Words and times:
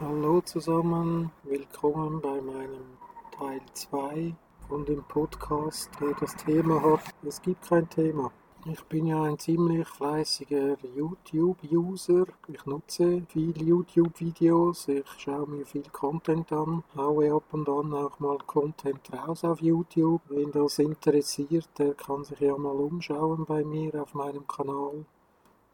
Hallo 0.00 0.40
zusammen, 0.40 1.30
willkommen 1.44 2.20
bei 2.20 2.40
meinem 2.40 2.98
Teil 3.30 3.60
2 3.74 4.34
von 4.66 4.84
dem 4.84 5.04
Podcast, 5.04 5.88
der 6.00 6.14
das 6.18 6.34
Thema 6.34 6.82
hat, 6.82 7.14
es 7.22 7.40
gibt 7.40 7.68
kein 7.68 7.88
Thema. 7.88 8.32
Ich 8.66 8.82
bin 8.86 9.06
ja 9.06 9.22
ein 9.22 9.38
ziemlich 9.38 9.86
fleißiger 9.86 10.76
YouTube-User. 10.96 12.24
Ich 12.48 12.66
nutze 12.66 13.22
viel 13.28 13.62
YouTube-Videos. 13.62 14.88
Ich 14.88 15.06
schaue 15.18 15.46
mir 15.46 15.64
viel 15.64 15.88
Content 15.92 16.50
an, 16.50 16.82
haue 16.96 17.32
ab 17.32 17.44
und 17.52 17.68
an 17.68 17.94
auch 17.94 18.18
mal 18.18 18.38
Content 18.46 19.12
raus 19.12 19.44
auf 19.44 19.62
YouTube. 19.62 20.22
Wen 20.28 20.50
das 20.50 20.80
interessiert, 20.80 21.68
der 21.78 21.94
kann 21.94 22.24
sich 22.24 22.40
ja 22.40 22.56
mal 22.56 22.74
umschauen 22.74 23.44
bei 23.44 23.62
mir 23.62 24.02
auf 24.02 24.12
meinem 24.14 24.44
Kanal. 24.48 25.04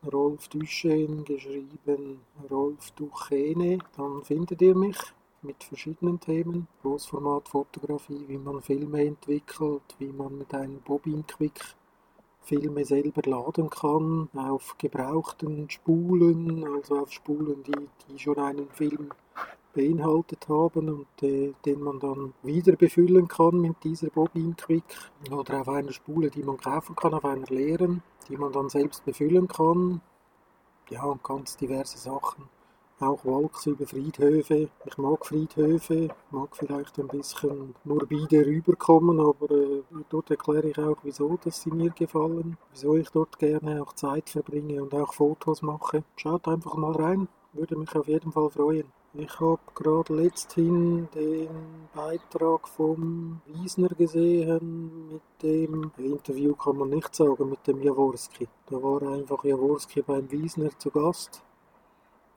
Rolf 0.03 0.49
Duchesne, 0.49 1.23
geschrieben 1.25 2.21
Rolf 2.51 2.91
Duchene, 2.93 3.79
dann 3.97 4.25
findet 4.25 4.63
ihr 4.63 4.75
mich 4.75 4.97
mit 5.43 5.63
verschiedenen 5.63 6.19
Themen. 6.19 6.69
Großformatfotografie, 6.81 8.25
wie 8.27 8.39
man 8.39 8.63
Filme 8.63 9.05
entwickelt, 9.05 9.83
wie 9.99 10.11
man 10.13 10.39
mit 10.39 10.55
einem 10.55 10.81
Bobin 10.81 11.27
Quick 11.27 11.77
Filme 12.41 12.83
selber 12.87 13.21
laden 13.29 13.69
kann, 13.69 14.31
auf 14.35 14.77
gebrauchten 14.79 15.69
Spulen, 15.69 16.65
also 16.65 17.01
auf 17.01 17.13
Spulen, 17.13 17.63
die, 17.63 17.89
die 18.09 18.19
schon 18.19 18.39
einen 18.39 18.71
Film 18.71 19.11
beinhaltet 19.73 20.49
haben 20.49 20.89
und 20.89 21.23
äh, 21.23 21.53
den 21.65 21.81
man 21.81 22.01
dann 22.01 22.35
wieder 22.43 22.77
befüllen 22.77 23.29
kann 23.29 23.61
mit 23.61 23.77
dieser 23.85 24.09
Bobin 24.09 24.57
Quick 24.57 24.85
oder 25.31 25.61
auf 25.61 25.69
einer 25.69 25.93
Spule, 25.93 26.31
die 26.31 26.43
man 26.43 26.59
kaufen 26.59 26.97
kann, 26.97 27.15
auf 27.15 27.25
einer 27.25 27.47
leeren, 27.47 28.03
die 28.29 28.37
man 28.37 28.53
dann 28.53 28.69
selbst 28.69 29.05
befüllen 29.05 29.49
kann. 29.49 30.01
Ja, 30.91 31.05
und 31.05 31.23
ganz 31.23 31.57
diverse 31.57 31.99
Sachen. 31.99 32.49
Auch 33.01 33.25
Walks 33.25 33.65
über 33.65 33.87
Friedhöfe. 33.87 34.69
Ich 34.85 34.99
mag 34.99 35.25
Friedhöfe, 35.25 36.09
mag 36.31 36.55
vielleicht 36.55 36.99
ein 36.99 37.09
bisschen 37.09 37.75
morbide 37.85 38.45
rüberkommen, 38.45 39.19
aber 39.21 39.51
äh, 39.53 39.83
dort 40.11 40.31
erkläre 40.31 40.69
ich 40.69 40.79
auch, 40.79 40.99
wieso 41.03 41.39
dass 41.43 41.63
sie 41.63 41.71
mir 41.71 41.91
gefallen, 41.91 42.59
wieso 42.73 42.97
ich 42.97 43.09
dort 43.09 43.39
gerne 43.39 43.83
auch 43.83 43.95
Zeit 43.95 44.29
verbringe 44.29 44.83
und 44.83 44.95
auch 44.95 45.15
Fotos 45.15 45.63
mache. 45.63 46.05
Schaut 46.17 46.47
einfach 46.47 46.75
mal 46.75 46.93
rein, 46.93 47.29
würde 47.55 47.77
mich 47.77 47.95
auf 47.97 48.07
jeden 48.07 48.33
Fall 48.33 48.51
freuen. 48.51 48.93
Ich 49.13 49.41
habe 49.41 49.59
gerade 49.75 50.15
letzthin 50.15 51.09
den 51.13 51.49
Beitrag 51.93 52.69
vom 52.69 53.41
Wiesner 53.45 53.89
gesehen 53.89 55.09
mit 55.09 55.23
dem 55.43 55.91
Interview 55.99 56.55
kann 56.55 56.77
man 56.77 56.91
nicht 56.91 57.13
sagen 57.17 57.51
mit 57.51 57.67
dem 57.67 57.83
Jaworski. 57.83 58.47
Da 58.67 58.81
war 58.81 59.03
einfach 59.03 59.43
Jaworski 59.43 60.03
beim 60.03 60.31
Wiesner 60.31 60.71
zu 60.79 60.93
Gast 60.93 61.43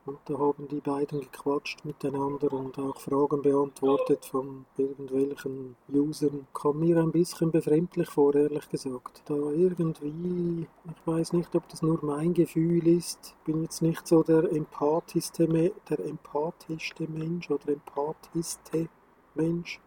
und 0.05 0.19
da 0.25 0.37
haben 0.37 0.67
die 0.67 0.81
beiden 0.81 1.21
gequatscht 1.21 1.85
miteinander 1.85 2.51
und 2.51 2.77
auch 2.77 2.99
Fragen 2.99 3.41
beantwortet 3.41 4.25
von 4.25 4.65
irgendwelchen 4.77 5.77
Usern. 5.87 6.45
Kam 6.53 6.79
mir 6.79 6.97
ein 6.97 7.11
bisschen 7.11 7.51
befremdlich 7.51 8.09
vor, 8.09 8.35
ehrlich 8.35 8.67
gesagt. 8.69 9.23
Da 9.25 9.35
irgendwie, 9.35 10.67
ich 10.85 11.07
weiß 11.07 11.33
nicht, 11.33 11.55
ob 11.55 11.69
das 11.69 11.81
nur 11.81 11.99
mein 12.03 12.33
Gefühl 12.33 12.85
ist, 12.87 13.35
bin 13.45 13.61
jetzt 13.63 13.81
nicht 13.81 14.05
so 14.05 14.23
der 14.23 14.51
empathischste, 14.51 15.47
der 15.47 15.99
empathischste 15.99 17.07
Mensch 17.07 17.49
oder 17.49 17.69
empathischste 17.69 18.89
Mensch 19.35 19.79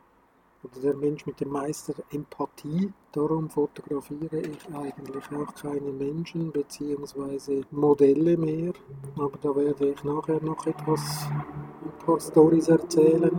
oder 0.62 0.80
der 0.80 0.96
Mensch 0.96 1.26
mit 1.26 1.40
der 1.40 1.48
meisten 1.48 1.94
Empathie. 2.10 2.92
Darum 3.16 3.48
fotografiere 3.48 4.40
ich 4.40 4.74
eigentlich 4.74 5.24
auch 5.32 5.54
keine 5.54 5.90
Menschen 5.90 6.52
bzw. 6.52 7.62
Modelle 7.70 8.36
mehr. 8.36 8.74
Aber 9.16 9.38
da 9.40 9.56
werde 9.56 9.88
ich 9.92 10.04
nachher 10.04 10.38
noch 10.42 10.66
etwas, 10.66 11.26
ein 11.30 12.04
paar 12.04 12.20
Stories 12.20 12.68
erzählen, 12.68 13.30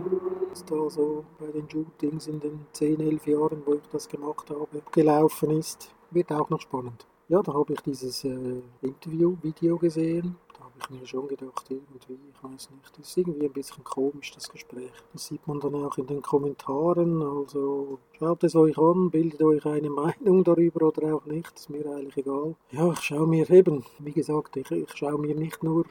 was 0.50 0.64
da 0.64 0.90
so 0.90 1.24
bei 1.38 1.46
den 1.52 1.70
Shootings 1.70 2.26
in 2.26 2.40
den 2.40 2.66
10, 2.72 2.98
11 2.98 3.26
Jahren, 3.28 3.62
wo 3.64 3.74
ich 3.74 3.88
das 3.92 4.08
gemacht 4.08 4.50
habe, 4.50 4.82
gelaufen 4.90 5.52
ist. 5.52 5.94
Wird 6.10 6.32
auch 6.32 6.50
noch 6.50 6.60
spannend. 6.60 7.06
Ja, 7.28 7.40
da 7.40 7.54
habe 7.54 7.74
ich 7.74 7.80
dieses 7.82 8.24
äh, 8.24 8.60
Interview-Video 8.82 9.78
gesehen 9.78 10.34
ich 10.80 10.90
mir 10.90 11.06
schon 11.06 11.28
gedacht, 11.28 11.66
irgendwie, 11.68 12.18
ich 12.32 12.42
weiß 12.42 12.70
nicht, 12.70 12.98
das 12.98 13.08
ist 13.08 13.16
irgendwie 13.16 13.46
ein 13.46 13.52
bisschen 13.52 13.84
komisch, 13.84 14.32
das 14.32 14.48
Gespräch. 14.48 14.92
Das 15.12 15.26
sieht 15.26 15.46
man 15.46 15.60
dann 15.60 15.74
auch 15.74 15.96
in 15.98 16.06
den 16.06 16.22
Kommentaren, 16.22 17.22
also 17.22 17.98
schaut 18.18 18.44
es 18.44 18.54
euch 18.54 18.78
an, 18.78 19.10
bildet 19.10 19.42
euch 19.42 19.64
eine 19.66 19.90
Meinung 20.02 20.44
darüber 20.44 20.88
oder 20.88 21.14
auch 21.16 21.24
nicht, 21.26 21.52
ist 21.54 21.70
mir 21.70 21.86
eigentlich 21.86 22.16
egal. 22.16 22.54
Ja, 22.70 22.92
ich 22.92 23.00
schaue 23.00 23.26
mir 23.26 23.48
eben, 23.50 23.84
wie 23.98 24.12
gesagt, 24.12 24.56
ich, 24.56 24.70
ich 24.70 24.96
schaue 24.96 25.18
mir 25.18 25.34
nicht 25.34 25.62
nur 25.62 25.84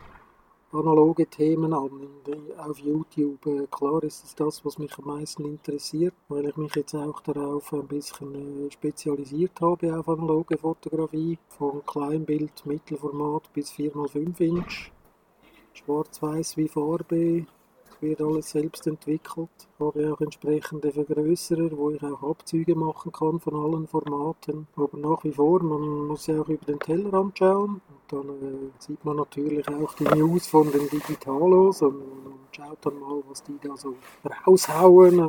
analoge 0.72 1.26
Themen 1.28 1.74
an 1.74 1.92
auf 2.58 2.80
YouTube. 2.80 3.46
Äh, 3.46 3.68
klar 3.68 4.04
ist 4.04 4.24
es 4.26 4.36
das, 4.36 4.64
was 4.66 4.78
mich 4.78 4.98
am 4.98 5.06
meisten 5.06 5.46
interessiert, 5.46 6.14
weil 6.28 6.48
ich 6.48 6.58
mich 6.58 6.76
jetzt 6.76 6.96
auch 6.96 7.22
darauf 7.22 7.72
ein 7.74 7.88
bisschen 7.88 8.68
äh, 8.68 8.72
spezialisiert 8.72 9.60
habe 9.62 9.98
auf 9.98 10.10
analoge 10.10 10.58
Fotografie, 10.58 11.38
von 11.50 11.86
Kleinbild, 11.86 12.66
Mittelformat 12.66 13.52
bis 13.54 13.72
4x5 13.72 14.40
Inch, 14.42 14.92
schwarz-weiß 15.74 16.58
wie 16.58 16.68
Farbe, 16.68 17.46
wird 18.02 18.22
alles 18.22 18.52
selbst 18.52 18.88
entwickelt. 18.88 19.50
Habe 19.80 20.14
auch 20.14 20.22
entsprechende 20.22 20.92
Vergrößerer, 20.92 21.70
wo 21.78 21.92
ich 21.92 22.02
auch 22.04 22.24
Abzüge 22.24 22.76
machen 22.76 23.12
kann 23.12 23.40
von 23.40 23.56
allen 23.56 23.88
Formaten. 23.88 24.68
Aber 24.76 24.98
nach 24.98 25.24
wie 25.24 25.32
vor, 25.32 25.62
man 25.62 26.08
muss 26.08 26.28
ja 26.28 26.42
auch 26.42 26.50
über 26.50 26.66
den 26.66 26.80
Tellerrand 26.80 27.38
schauen. 27.38 27.82
Und 27.90 28.08
dann 28.10 28.30
äh, 28.30 28.70
sieht 28.80 29.04
man 29.04 29.18
natürlich 29.18 29.68
auch 29.70 29.94
die 29.96 30.04
News 30.04 30.48
von 30.48 30.72
den 30.72 30.90
Digitalos 30.90 31.82
und, 31.82 31.96
und 31.96 32.40
schaut 32.52 32.78
dann 32.82 33.00
mal, 33.00 33.22
was 33.28 33.44
die 33.44 33.58
da 33.62 33.76
so 33.76 33.96
raushauen. 34.46 35.20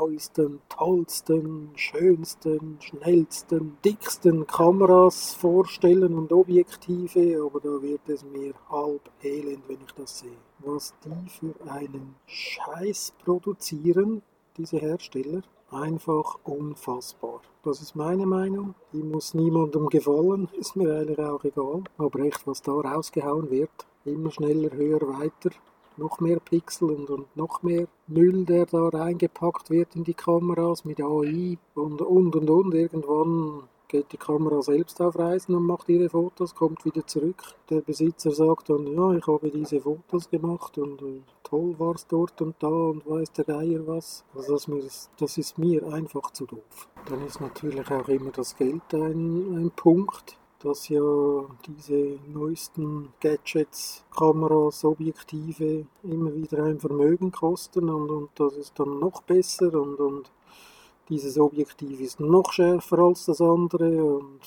Neuesten, 0.00 0.60
tollsten, 0.70 1.72
schönsten, 1.74 2.78
schnellsten, 2.80 3.76
dicksten 3.84 4.46
Kameras 4.46 5.34
vorstellen 5.34 6.14
und 6.16 6.32
Objektive, 6.32 7.44
aber 7.44 7.60
da 7.60 7.82
wird 7.82 8.08
es 8.08 8.24
mir 8.24 8.54
halb 8.70 9.10
elend, 9.22 9.62
wenn 9.68 9.76
ich 9.86 9.92
das 9.94 10.20
sehe. 10.20 10.30
Was 10.60 10.94
die 11.04 11.28
für 11.28 11.54
einen 11.70 12.14
Scheiß 12.24 13.12
produzieren, 13.22 14.22
diese 14.56 14.78
Hersteller, 14.78 15.42
einfach 15.70 16.38
unfassbar. 16.44 17.42
Das 17.62 17.82
ist 17.82 17.94
meine 17.94 18.24
Meinung. 18.24 18.74
Die 18.94 19.02
muss 19.02 19.34
niemandem 19.34 19.90
gefallen, 19.90 20.48
ist 20.58 20.76
mir 20.76 20.94
eigentlich 20.94 21.18
auch 21.18 21.44
egal. 21.44 21.84
Aber 21.98 22.20
echt, 22.20 22.46
was 22.46 22.62
da 22.62 22.72
rausgehauen 22.72 23.50
wird, 23.50 23.86
immer 24.06 24.30
schneller, 24.30 24.70
höher, 24.72 25.02
weiter, 25.02 25.50
noch 26.00 26.18
mehr 26.18 26.40
Pixel 26.40 26.90
und, 26.90 27.10
und 27.10 27.36
noch 27.36 27.62
mehr 27.62 27.86
Müll, 28.08 28.44
der 28.44 28.66
da 28.66 28.88
reingepackt 28.88 29.70
wird 29.70 29.94
in 29.94 30.02
die 30.04 30.14
Kameras 30.14 30.84
mit 30.84 31.00
AI 31.00 31.58
und 31.74 32.02
und 32.02 32.34
und 32.34 32.50
und. 32.50 32.74
Irgendwann 32.74 33.68
geht 33.90 34.12
die 34.12 34.16
Kamera 34.16 34.62
selbst 34.62 35.00
auf 35.02 35.18
Reisen 35.18 35.54
und 35.54 35.66
macht 35.66 35.88
ihre 35.88 36.08
Fotos, 36.08 36.54
kommt 36.54 36.84
wieder 36.84 37.06
zurück. 37.06 37.42
Der 37.68 37.80
Besitzer 37.80 38.30
sagt 38.30 38.70
dann, 38.70 38.86
ja, 38.86 39.12
ich 39.12 39.26
habe 39.26 39.50
diese 39.50 39.80
Fotos 39.80 40.30
gemacht 40.30 40.78
und 40.78 41.02
äh, 41.02 41.22
toll 41.42 41.74
war 41.78 41.94
es 41.96 42.06
dort 42.06 42.40
und 42.40 42.54
da 42.60 42.68
und 42.68 43.04
weiß 43.06 43.32
der 43.32 43.44
Geier 43.44 43.86
was. 43.86 44.24
Also 44.34 44.52
das, 44.54 44.68
mir, 44.68 44.82
das 45.18 45.38
ist 45.38 45.58
mir 45.58 45.86
einfach 45.92 46.30
zu 46.32 46.46
doof. 46.46 46.88
Dann 47.06 47.26
ist 47.26 47.40
natürlich 47.40 47.90
auch 47.90 48.08
immer 48.08 48.30
das 48.30 48.56
Geld 48.56 48.94
ein, 48.94 49.56
ein 49.56 49.72
Punkt 49.74 50.39
dass 50.62 50.88
ja 50.88 51.00
diese 51.66 52.18
neuesten 52.28 53.12
Gadgets, 53.20 54.04
Kameras, 54.16 54.84
Objektive 54.84 55.86
immer 56.02 56.34
wieder 56.34 56.64
ein 56.64 56.78
Vermögen 56.78 57.32
kosten 57.32 57.88
und, 57.88 58.10
und 58.10 58.30
das 58.34 58.54
ist 58.56 58.78
dann 58.78 58.98
noch 58.98 59.22
besser 59.22 59.72
und, 59.74 59.98
und 59.98 60.30
dieses 61.08 61.38
Objektiv 61.38 62.00
ist 62.00 62.20
noch 62.20 62.52
schärfer 62.52 62.98
als 62.98 63.24
das 63.26 63.40
andere 63.40 64.04
und 64.04 64.40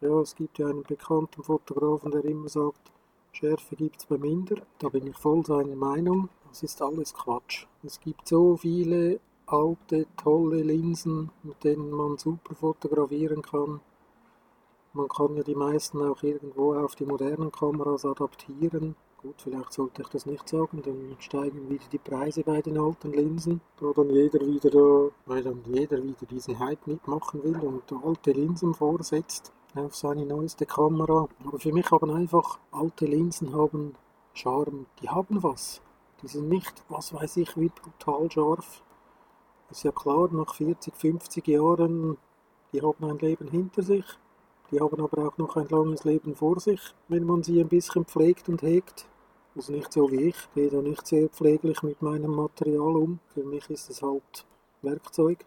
ja, 0.00 0.20
es 0.20 0.34
gibt 0.34 0.58
ja 0.58 0.66
einen 0.66 0.82
bekannten 0.82 1.42
Fotografen, 1.42 2.10
der 2.10 2.24
immer 2.24 2.48
sagt, 2.48 2.92
Schärfe 3.32 3.76
gibt 3.76 4.00
es 4.00 4.06
bei 4.06 4.16
minder. 4.16 4.56
Da 4.78 4.88
bin 4.88 5.06
ich 5.06 5.16
voll 5.16 5.44
seiner 5.44 5.76
Meinung. 5.76 6.30
Das 6.48 6.62
ist 6.62 6.80
alles 6.80 7.12
Quatsch. 7.12 7.66
Es 7.82 8.00
gibt 8.00 8.28
so 8.28 8.56
viele 8.56 9.20
alte, 9.46 10.06
tolle 10.16 10.62
Linsen, 10.62 11.30
mit 11.42 11.62
denen 11.64 11.90
man 11.90 12.16
super 12.16 12.54
fotografieren 12.54 13.42
kann. 13.42 13.80
Man 14.96 15.08
kann 15.08 15.36
ja 15.36 15.42
die 15.42 15.54
meisten 15.54 16.00
auch 16.00 16.22
irgendwo 16.22 16.72
auf 16.72 16.94
die 16.94 17.04
modernen 17.04 17.52
Kameras 17.52 18.06
adaptieren. 18.06 18.96
Gut, 19.20 19.34
vielleicht 19.42 19.74
sollte 19.74 20.00
ich 20.00 20.08
das 20.08 20.24
nicht 20.24 20.48
sagen, 20.48 20.80
dann 20.82 21.16
steigen 21.18 21.68
wieder 21.68 21.84
die 21.92 21.98
Preise 21.98 22.42
bei 22.42 22.62
den 22.62 22.78
alten 22.78 23.12
Linsen. 23.12 23.60
Da 23.78 23.92
dann 23.92 24.08
jeder 24.08 24.40
wieder, 24.40 25.10
weil 25.26 25.42
dann 25.42 25.62
jeder 25.66 26.02
wieder 26.02 26.24
diesen 26.24 26.58
Hype 26.58 26.86
mitmachen 26.86 27.44
will 27.44 27.60
und 27.60 27.92
alte 28.06 28.32
Linsen 28.32 28.72
vorsetzt 28.72 29.52
auf 29.74 29.94
seine 29.94 30.24
neueste 30.24 30.64
Kamera. 30.64 31.28
Aber 31.44 31.58
für 31.58 31.74
mich 31.74 31.90
haben 31.90 32.10
einfach 32.10 32.58
alte 32.70 33.04
Linsen 33.04 33.54
haben 33.54 33.92
Charme. 34.32 34.86
Die 35.02 35.10
haben 35.10 35.42
was. 35.42 35.82
Die 36.22 36.28
sind 36.28 36.48
nicht, 36.48 36.84
was 36.88 37.12
weiß 37.12 37.36
ich, 37.36 37.54
wie 37.58 37.68
brutal 37.68 38.30
scharf. 38.30 38.82
Ist 39.70 39.84
ja 39.84 39.92
klar, 39.92 40.32
nach 40.32 40.54
40, 40.54 40.96
50 40.96 41.46
Jahren, 41.48 42.16
die 42.72 42.80
haben 42.80 43.04
ein 43.04 43.18
Leben 43.18 43.48
hinter 43.48 43.82
sich. 43.82 44.06
Die 44.70 44.80
haben 44.80 45.00
aber 45.00 45.28
auch 45.28 45.38
noch 45.38 45.56
ein 45.56 45.68
langes 45.68 46.04
Leben 46.04 46.34
vor 46.34 46.58
sich, 46.58 46.80
wenn 47.08 47.24
man 47.24 47.42
sie 47.42 47.60
ein 47.60 47.68
bisschen 47.68 48.04
pflegt 48.04 48.48
und 48.48 48.62
hegt. 48.62 49.06
Also 49.54 49.72
nicht 49.72 49.92
so 49.92 50.10
wie 50.10 50.28
ich. 50.28 50.36
Gehe 50.54 50.68
da 50.68 50.82
nicht 50.82 51.06
sehr 51.06 51.28
pfleglich 51.28 51.82
mit 51.82 52.02
meinem 52.02 52.34
Material 52.34 52.96
um. 52.96 53.20
Für 53.32 53.44
mich 53.44 53.70
ist 53.70 53.88
es 53.90 54.02
halt 54.02 54.44
Werkzeug. 54.82 55.44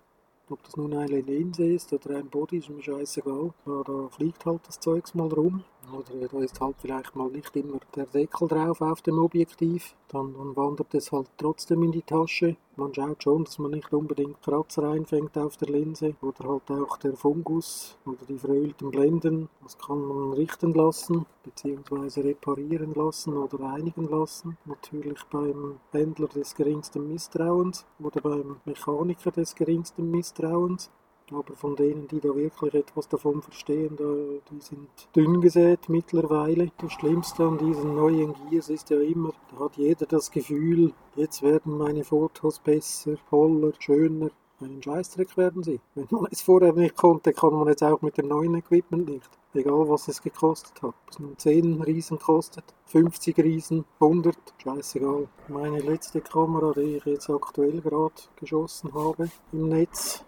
Ob 0.50 0.64
das 0.64 0.78
nun 0.78 0.96
eine 0.96 1.22
Linse 1.22 1.66
ist 1.66 1.94
oder 1.94 2.18
ein 2.18 2.28
Body, 2.28 2.58
ist 2.58 2.70
mir 2.70 2.82
scheißegal. 2.82 3.54
Ja, 3.68 3.84
da 3.84 4.10
fliegt 4.10 4.46
halt 4.46 4.62
das 4.66 4.80
Zeugs 4.80 5.14
mal 5.14 5.28
rum. 5.28 5.64
Oder 5.92 6.28
da 6.28 6.40
ist 6.40 6.60
halt 6.62 6.76
vielleicht 6.80 7.16
mal 7.16 7.30
nicht 7.30 7.56
immer 7.56 7.80
der 7.96 8.06
Deckel 8.06 8.48
drauf 8.48 8.82
auf 8.82 9.02
dem 9.02 9.20
Objektiv. 9.20 9.96
Dann, 10.08 10.34
dann 10.34 10.56
wandert 10.56 10.94
es 10.94 11.12
halt 11.12 11.30
trotzdem 11.38 11.84
in 11.84 11.92
die 11.92 12.02
Tasche. 12.02 12.58
Man 12.76 12.94
schaut 12.94 13.24
schon, 13.24 13.44
dass 13.44 13.60
man 13.60 13.72
nicht 13.72 13.92
unbedingt 13.94 14.42
Kratzer 14.42 14.84
einfängt 14.84 15.38
auf 15.38 15.58
der 15.58 15.70
Linse. 15.70 16.16
Oder 16.22 16.50
halt 16.50 16.72
auch 16.72 16.98
der 16.98 17.16
Fungus 17.16 17.98
oder 18.06 18.26
die 18.28 18.38
verölten 18.38 18.92
Blenden. 18.92 19.50
Das 19.64 19.78
kann 19.78 20.00
man 20.00 20.34
richten 20.34 20.74
lassen, 20.74 21.26
beziehungsweise 21.44 22.24
reparieren 22.24 22.94
lassen 22.94 23.36
oder 23.36 23.60
reinigen 23.60 24.08
lassen. 24.10 24.58
Natürlich 24.66 25.24
beim 25.32 25.80
Händler 25.92 26.28
des 26.28 26.56
geringsten 26.56 27.08
Misstrauens 27.08 27.86
oder 28.00 28.22
beim 28.22 28.58
Mechaniker 28.66 29.32
des 29.32 29.56
geringsten 29.56 30.10
Misstrauens. 30.10 30.90
Aber 31.32 31.56
von 31.56 31.76
denen, 31.76 32.08
die 32.08 32.20
da 32.20 32.36
wirklich 32.36 32.74
etwas 32.74 33.08
davon 33.08 33.42
verstehen, 33.42 33.96
da, 33.98 34.04
die 34.52 34.62
sind 34.62 34.90
dünn 35.16 35.42
gesät 35.42 35.88
mittlerweile. 35.88 36.72
Das 36.78 36.94
Schlimmste 36.94 37.44
an 37.44 37.58
diesen 37.58 37.96
neuen 37.96 38.34
Gears 38.50 38.70
ist 38.70 38.90
ja 38.90 39.00
immer, 39.00 39.34
da 39.52 39.66
hat 39.66 39.78
jeder 39.78 40.06
das 40.06 40.32
Gefühl, 40.32 40.94
jetzt 41.16 41.44
werden 41.44 41.78
meine 41.78 42.04
Fotos 42.04 42.60
besser, 42.60 43.16
toller, 43.30 43.74
schöner. 43.80 44.30
Ein 44.62 44.84
Scheißdreck 44.84 45.38
werden 45.38 45.64
sie. 45.64 45.80
Wenn 45.96 46.08
man 46.12 46.28
es 46.32 46.42
vorher 46.42 46.74
nicht 46.74 46.98
konnte, 46.98 47.32
kann 47.32 47.54
man 47.54 47.70
jetzt 47.70 47.84
auch 47.84 48.02
mit 48.02 48.18
dem 48.18 48.28
neuen 48.28 48.56
Equipment 48.56 49.08
nicht. 49.08 49.30
Egal 49.54 49.88
was 49.88 50.10
es 50.10 50.22
gekostet 50.22 50.82
hat. 50.82 50.90
Ob 50.90 51.10
es 51.10 51.20
nun 51.20 51.38
10 51.38 51.82
Riesen 51.82 52.20
kostet, 52.20 52.66
50 52.88 53.38
Riesen, 53.38 53.86
100, 54.02 54.36
scheißegal. 54.62 55.30
Meine 55.48 55.80
letzte 55.80 56.20
Kamera, 56.20 56.74
die 56.74 56.98
ich 56.98 57.06
jetzt 57.06 57.30
aktuell 57.30 57.80
gerade 57.80 58.14
geschossen 58.36 58.94
habe 58.94 59.32
im 59.54 59.70
Netz, 59.70 60.26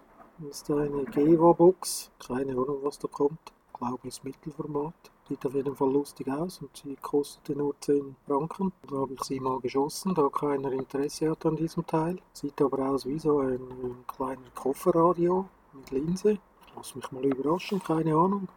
ist 0.48 0.70
eine 0.70 1.04
Geva-Box. 1.04 2.10
Keine 2.26 2.52
Ahnung, 2.52 2.78
was 2.82 2.98
da 2.98 3.08
kommt. 3.08 3.52
Ich 3.72 3.78
glaube, 3.78 4.08
es 4.08 4.24
Mittelformat. 4.24 4.94
Sieht 5.28 5.46
auf 5.46 5.54
jeden 5.54 5.76
Fall 5.76 5.92
lustig 5.92 6.28
aus 6.28 6.60
und 6.60 6.76
sie 6.76 6.96
kostete 6.96 7.56
nur 7.56 7.74
10 7.80 8.16
Franken. 8.26 8.72
Da 8.88 8.96
habe 8.96 9.14
ich 9.14 9.22
sie 9.22 9.40
mal 9.40 9.60
geschossen, 9.60 10.14
da 10.14 10.28
keiner 10.28 10.72
Interesse 10.72 11.30
hat 11.30 11.46
an 11.46 11.56
diesem 11.56 11.86
Teil. 11.86 12.18
Sieht 12.32 12.60
aber 12.60 12.90
aus 12.90 13.06
wie 13.06 13.18
so 13.18 13.38
ein, 13.38 13.60
ein 13.60 14.04
kleiner 14.06 14.50
Kofferradio 14.54 15.46
mit 15.72 15.90
Linse. 15.90 16.38
Lass 16.74 16.94
mich 16.94 17.10
mal 17.12 17.24
überraschen, 17.24 17.82
keine 17.82 18.14
Ahnung. 18.14 18.48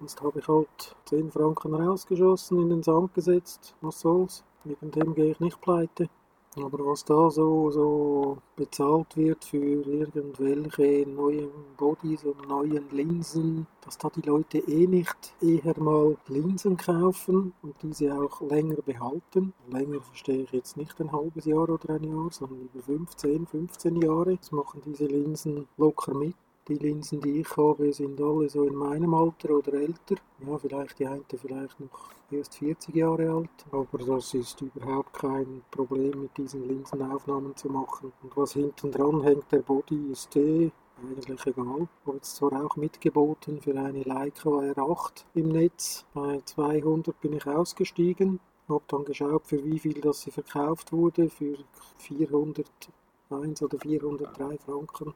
Jetzt 0.00 0.20
habe 0.20 0.38
ich 0.38 0.48
halt 0.48 0.96
10 1.06 1.30
Franken 1.30 1.74
rausgeschossen, 1.74 2.60
in 2.60 2.70
den 2.70 2.82
Sand 2.82 3.14
gesetzt. 3.14 3.74
Was 3.80 4.00
soll's? 4.00 4.44
Wegen 4.64 4.90
dem 4.90 5.14
gehe 5.14 5.32
ich 5.32 5.40
nicht 5.40 5.60
pleite. 5.60 6.08
Aber 6.56 6.86
was 6.86 7.04
da 7.04 7.30
so, 7.30 7.70
so 7.70 8.38
bezahlt 8.56 9.14
wird 9.14 9.44
für 9.44 9.58
irgendwelche 9.58 11.06
neuen 11.06 11.50
Bodies 11.76 12.24
und 12.24 12.48
neuen 12.48 12.88
Linsen, 12.90 13.66
dass 13.82 13.98
da 13.98 14.08
die 14.08 14.22
Leute 14.22 14.58
eh 14.58 14.86
nicht 14.86 15.34
eher 15.42 15.78
mal 15.78 16.16
Linsen 16.28 16.78
kaufen 16.78 17.52
und 17.60 17.74
diese 17.82 18.14
auch 18.14 18.40
länger 18.40 18.76
behalten. 18.76 19.52
Länger 19.70 20.00
verstehe 20.00 20.44
ich 20.44 20.52
jetzt 20.52 20.78
nicht 20.78 20.98
ein 20.98 21.12
halbes 21.12 21.44
Jahr 21.44 21.68
oder 21.68 21.94
ein 21.94 22.04
Jahr, 22.04 22.32
sondern 22.32 22.70
über 22.72 22.82
15, 22.82 23.46
15 23.46 23.96
Jahre. 23.96 24.36
Das 24.36 24.50
machen 24.50 24.80
diese 24.86 25.04
Linsen 25.04 25.68
locker 25.76 26.14
mit. 26.14 26.34
Die 26.68 26.74
Linsen, 26.74 27.20
die 27.20 27.42
ich 27.42 27.56
habe, 27.56 27.92
sind 27.92 28.20
alle 28.20 28.48
so 28.48 28.64
in 28.64 28.74
meinem 28.74 29.14
Alter 29.14 29.50
oder 29.50 29.74
älter. 29.74 30.16
Ja, 30.44 30.58
vielleicht 30.58 30.98
die 30.98 31.06
eine 31.06 31.22
vielleicht 31.28 31.78
noch 31.78 32.10
erst 32.28 32.56
40 32.56 32.92
Jahre 32.92 33.30
alt, 33.30 33.66
aber 33.70 33.98
das 33.98 34.34
ist 34.34 34.60
überhaupt 34.60 35.12
kein 35.12 35.62
Problem 35.70 36.22
mit 36.22 36.36
diesen 36.36 36.66
Linsenaufnahmen 36.66 37.54
zu 37.54 37.68
machen. 37.68 38.12
Und 38.20 38.36
was 38.36 38.54
hinten 38.54 38.90
dran 38.90 39.22
hängt, 39.22 39.52
der 39.52 39.60
Body 39.60 40.10
ist 40.10 40.34
eh 40.34 40.72
eigentlich 41.00 41.46
egal. 41.46 41.86
Habe 42.04 42.16
jetzt 42.16 42.34
zwar 42.34 42.64
auch 42.64 42.74
mitgeboten 42.74 43.60
für 43.60 43.78
eine 43.78 44.02
Leica 44.02 44.50
R8 44.50 45.24
im 45.34 45.50
Netz. 45.50 46.04
Bei 46.14 46.40
200 46.44 47.20
bin 47.20 47.34
ich 47.34 47.46
ausgestiegen, 47.46 48.40
habe 48.68 48.82
dann 48.88 49.04
geschaut, 49.04 49.46
für 49.46 49.64
wie 49.64 49.78
viel 49.78 50.00
das 50.00 50.22
sie 50.22 50.32
verkauft 50.32 50.92
wurde, 50.92 51.30
für 51.30 51.58
401 51.98 53.62
oder 53.62 53.78
403 53.78 54.58
Franken 54.58 55.14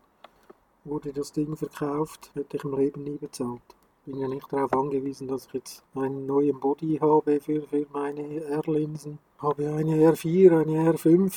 wurde 0.85 1.13
das 1.13 1.33
Ding 1.33 1.57
verkauft, 1.57 2.31
hätte 2.35 2.57
ich 2.57 2.65
im 2.65 2.77
Leben 2.77 3.05
nie 3.05 3.19
bezahlt. 3.19 3.63
Bin 4.07 4.19
ja 4.19 4.29
nicht 4.29 4.51
darauf 4.53 4.73
angewiesen, 4.73 5.29
dass 5.29 5.47
ich 5.47 5.55
jetzt 5.55 5.85
einen 5.95 6.27
neuen 6.27 6.59
Body 6.59 6.99
habe 7.01 7.41
für, 7.41 7.63
für 7.63 7.87
meine 7.93 8.45
R-Linsen. 8.45 9.19
Habe 9.39 9.71
eine 9.73 9.97
R4, 9.97 10.63
eine 10.63 10.93
R5, 10.93 11.33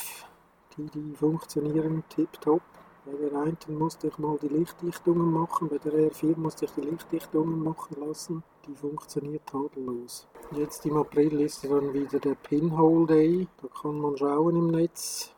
die, 0.77 0.89
die 0.89 1.15
funktionieren 1.15 2.03
tiptop. 2.09 2.61
Bei 3.05 3.11
der 3.11 3.37
einen 3.37 3.77
musste 3.77 4.07
ich 4.07 4.17
mal 4.17 4.37
die 4.41 4.47
Lichtdichtungen 4.47 5.29
machen, 5.33 5.67
bei 5.67 5.77
der 5.77 6.09
R4 6.09 6.37
musste 6.37 6.65
ich 6.65 6.71
die 6.71 6.81
Lichtdichtungen 6.81 7.61
machen 7.61 7.97
lassen. 7.99 8.43
Die 8.65 8.73
funktioniert 8.73 9.45
tadellos. 9.45 10.25
Jetzt 10.51 10.85
im 10.85 10.95
April 10.95 11.41
ist 11.41 11.65
dann 11.65 11.93
wieder 11.93 12.17
der 12.19 12.35
Pinhole 12.35 13.05
Day. 13.07 13.47
Da 13.61 13.67
kann 13.67 13.99
man 13.99 14.15
schauen 14.15 14.55
im 14.55 14.67
Netz, 14.67 15.32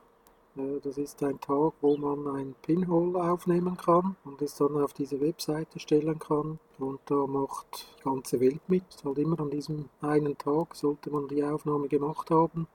das 0.55 0.97
ist 0.97 1.21
ein 1.21 1.39
Tag, 1.41 1.73
wo 1.81 1.97
man 1.97 2.27
ein 2.27 2.55
Pinhole 2.61 3.19
aufnehmen 3.19 3.75
kann 3.75 4.15
und 4.23 4.41
es 4.41 4.55
dann 4.55 4.81
auf 4.81 4.93
diese 4.93 5.19
Webseite 5.19 5.79
stellen 5.79 6.17
kann. 6.17 6.59
Und 6.79 6.99
da 7.05 7.27
macht 7.27 7.87
die 7.99 8.03
ganze 8.03 8.39
Welt 8.39 8.61
mit. 8.67 8.83
Halt 9.03 9.17
immer 9.17 9.39
an 9.39 9.49
diesem 9.49 9.89
einen 10.01 10.37
Tag 10.37 10.75
sollte 10.75 11.09
man 11.09 11.27
die 11.27 11.43
Aufnahme 11.43 11.89
gemacht 11.89 12.31
haben. 12.31 12.67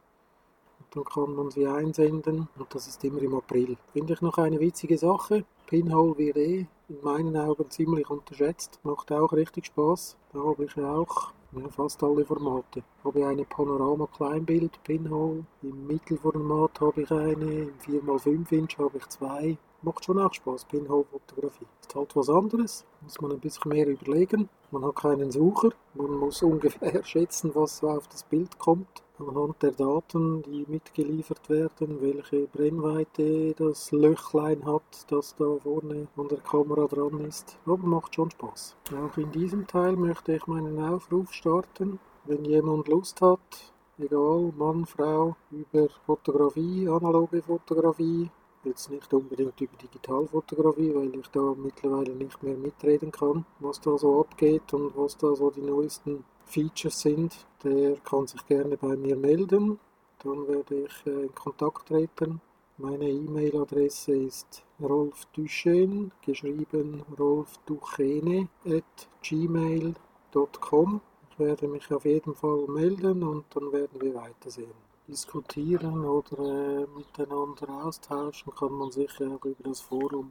Und 0.78 0.96
dann 0.96 1.04
kann 1.04 1.34
man 1.34 1.50
sie 1.50 1.66
einsenden 1.66 2.48
und 2.58 2.74
das 2.74 2.86
ist 2.86 3.02
immer 3.04 3.22
im 3.22 3.34
April. 3.34 3.76
Finde 3.92 4.12
ich 4.12 4.20
noch 4.20 4.36
eine 4.36 4.60
witzige 4.60 4.98
Sache. 4.98 5.44
Pinhole 5.66 6.18
wird 6.18 6.36
eh 6.36 6.66
in 6.88 7.00
meinen 7.02 7.36
Augen 7.36 7.70
ziemlich 7.70 8.10
unterschätzt. 8.10 8.78
Macht 8.82 9.10
auch 9.10 9.32
richtig 9.32 9.66
Spaß. 9.66 10.16
Da 10.32 10.40
habe 10.40 10.64
ich 10.64 10.76
auch 10.76 11.32
ja, 11.52 11.68
fast 11.68 12.02
alle 12.02 12.24
Formate. 12.24 12.82
Habe 13.04 13.20
ich 13.20 13.24
eine 13.24 13.44
Panorama 13.44 14.06
Kleinbild 14.06 14.82
Pinhole, 14.84 15.44
im 15.62 15.86
Mittelformat 15.86 16.80
habe 16.80 17.02
ich 17.02 17.10
eine, 17.10 17.52
im 17.62 17.78
4x5 17.78 18.52
Inch 18.52 18.78
habe 18.78 18.98
ich 18.98 19.08
zwei. 19.08 19.56
Macht 19.82 20.04
schon 20.04 20.18
auch 20.18 20.32
Spaß, 20.32 20.66
Pinhole-Fotografie. 20.66 21.66
Ist 21.80 21.94
halt 21.94 22.14
was 22.14 22.28
anderes, 22.28 22.84
muss 23.00 23.20
man 23.20 23.32
ein 23.32 23.40
bisschen 23.40 23.70
mehr 23.70 23.86
überlegen. 23.86 24.48
Man 24.70 24.84
hat 24.84 24.96
keinen 24.96 25.30
Sucher, 25.30 25.70
man 25.94 26.18
muss 26.18 26.42
ungefähr 26.42 27.02
schätzen, 27.04 27.50
was 27.54 27.82
auf 27.82 28.08
das 28.08 28.24
Bild 28.24 28.58
kommt 28.58 29.02
anhand 29.28 29.62
der 29.62 29.72
Daten, 29.72 30.42
die 30.42 30.64
mitgeliefert 30.68 31.48
werden, 31.48 32.00
welche 32.00 32.46
Brennweite 32.46 33.54
das 33.54 33.92
Löchlein 33.92 34.64
hat, 34.64 34.82
das 35.08 35.34
da 35.36 35.56
vorne 35.62 36.08
an 36.16 36.28
der 36.28 36.38
Kamera 36.38 36.86
dran 36.86 37.20
ist. 37.26 37.58
Aber 37.66 37.78
macht 37.78 38.14
schon 38.14 38.30
Spaß. 38.30 38.76
Auch 38.92 39.16
in 39.16 39.30
diesem 39.32 39.66
Teil 39.66 39.96
möchte 39.96 40.34
ich 40.34 40.46
meinen 40.46 40.78
Aufruf 40.82 41.32
starten. 41.32 41.98
Wenn 42.24 42.44
jemand 42.44 42.88
Lust 42.88 43.20
hat, 43.20 43.72
egal 43.98 44.52
Mann, 44.56 44.86
Frau, 44.86 45.36
über 45.50 45.88
Fotografie, 46.06 46.88
analoge 46.88 47.42
Fotografie, 47.42 48.30
jetzt 48.64 48.90
nicht 48.90 49.12
unbedingt 49.12 49.60
über 49.60 49.76
Digitalfotografie, 49.76 50.94
weil 50.94 51.14
ich 51.14 51.28
da 51.28 51.54
mittlerweile 51.56 52.14
nicht 52.14 52.42
mehr 52.42 52.56
mitreden 52.56 53.10
kann, 53.10 53.44
was 53.58 53.80
da 53.80 53.96
so 53.96 54.20
abgeht 54.20 54.72
und 54.72 54.96
was 54.96 55.16
da 55.16 55.34
so 55.34 55.50
die 55.50 55.62
neuesten 55.62 56.24
Features 56.44 57.00
sind, 57.00 57.46
der 57.62 57.96
kann 57.98 58.26
sich 58.26 58.44
gerne 58.46 58.76
bei 58.76 58.96
mir 58.96 59.16
melden. 59.16 59.78
Dann 60.22 60.48
werde 60.48 60.84
ich 60.84 61.06
äh, 61.06 61.26
in 61.26 61.34
Kontakt 61.34 61.88
treten. 61.88 62.40
Meine 62.76 63.08
E-Mail-Adresse 63.08 64.16
ist 64.16 64.64
rolfduchene, 64.80 66.10
geschrieben 66.22 67.04
rolfduchene 67.18 68.48
at 68.66 69.08
gmail.com. 69.22 71.00
Ich 71.30 71.38
werde 71.38 71.68
mich 71.68 71.92
auf 71.92 72.04
jeden 72.04 72.34
Fall 72.34 72.66
melden 72.68 73.22
und 73.22 73.44
dann 73.54 73.72
werden 73.72 74.00
wir 74.00 74.14
weitersehen. 74.14 74.89
Diskutieren 75.10 76.04
oder 76.04 76.38
äh, 76.38 76.86
miteinander 76.96 77.84
austauschen 77.84 78.54
kann 78.54 78.70
man 78.70 78.92
sicher 78.92 79.26
auch 79.26 79.44
über 79.44 79.64
das 79.64 79.80
Forum 79.80 80.30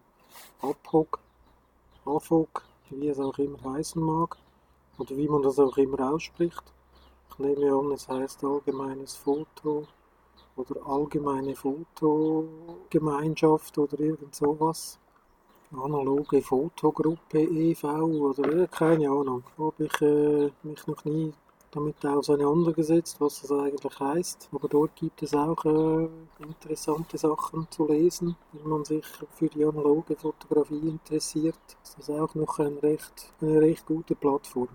APOG, 0.61 1.19
AFOG, 2.05 2.63
wie 2.89 3.09
es 3.09 3.19
auch 3.19 3.37
immer 3.39 3.61
heißen 3.61 4.01
mag 4.01 4.37
oder 4.97 5.17
wie 5.17 5.27
man 5.27 5.41
das 5.41 5.59
auch 5.59 5.75
immer 5.75 6.13
ausspricht. 6.13 6.63
Ich 7.29 7.39
nehme 7.39 7.77
an, 7.77 7.91
es 7.91 8.07
heißt 8.07 8.41
allgemeines 8.45 9.15
Foto 9.15 9.85
oder 10.55 10.87
allgemeine 10.87 11.57
Fotogemeinschaft 11.57 13.77
oder 13.77 13.99
irgend 13.99 14.33
sowas. 14.33 14.97
Analoge 15.73 16.41
Fotogruppe 16.41 17.41
e.V. 17.41 18.05
oder 18.05 18.65
keine 18.67 19.09
Ahnung. 19.09 19.43
Habe 19.57 19.85
ich 19.85 20.01
äh, 20.01 20.49
mich 20.63 20.87
noch 20.87 21.03
nie 21.03 21.33
damit 21.71 22.03
auseinandergesetzt, 22.05 23.19
was 23.21 23.41
das 23.41 23.51
eigentlich 23.51 23.99
heißt. 23.99 24.49
Aber 24.51 24.67
dort 24.67 24.95
gibt 24.95 25.21
es 25.21 25.33
auch 25.33 25.63
äh, 25.65 26.09
interessante 26.39 27.17
Sachen 27.17 27.67
zu 27.69 27.87
lesen, 27.87 28.35
wenn 28.53 28.69
man 28.69 28.85
sich 28.85 29.05
für 29.31 29.47
die 29.47 29.63
analoge 29.63 30.15
Fotografie 30.15 30.89
interessiert. 30.89 31.59
Ist 31.83 31.97
das 31.97 32.09
auch 32.09 32.33
noch 32.35 32.59
ein 32.59 32.77
recht, 32.77 33.33
eine 33.41 33.61
recht 33.61 33.85
gute 33.85 34.15
Plattform. 34.15 34.69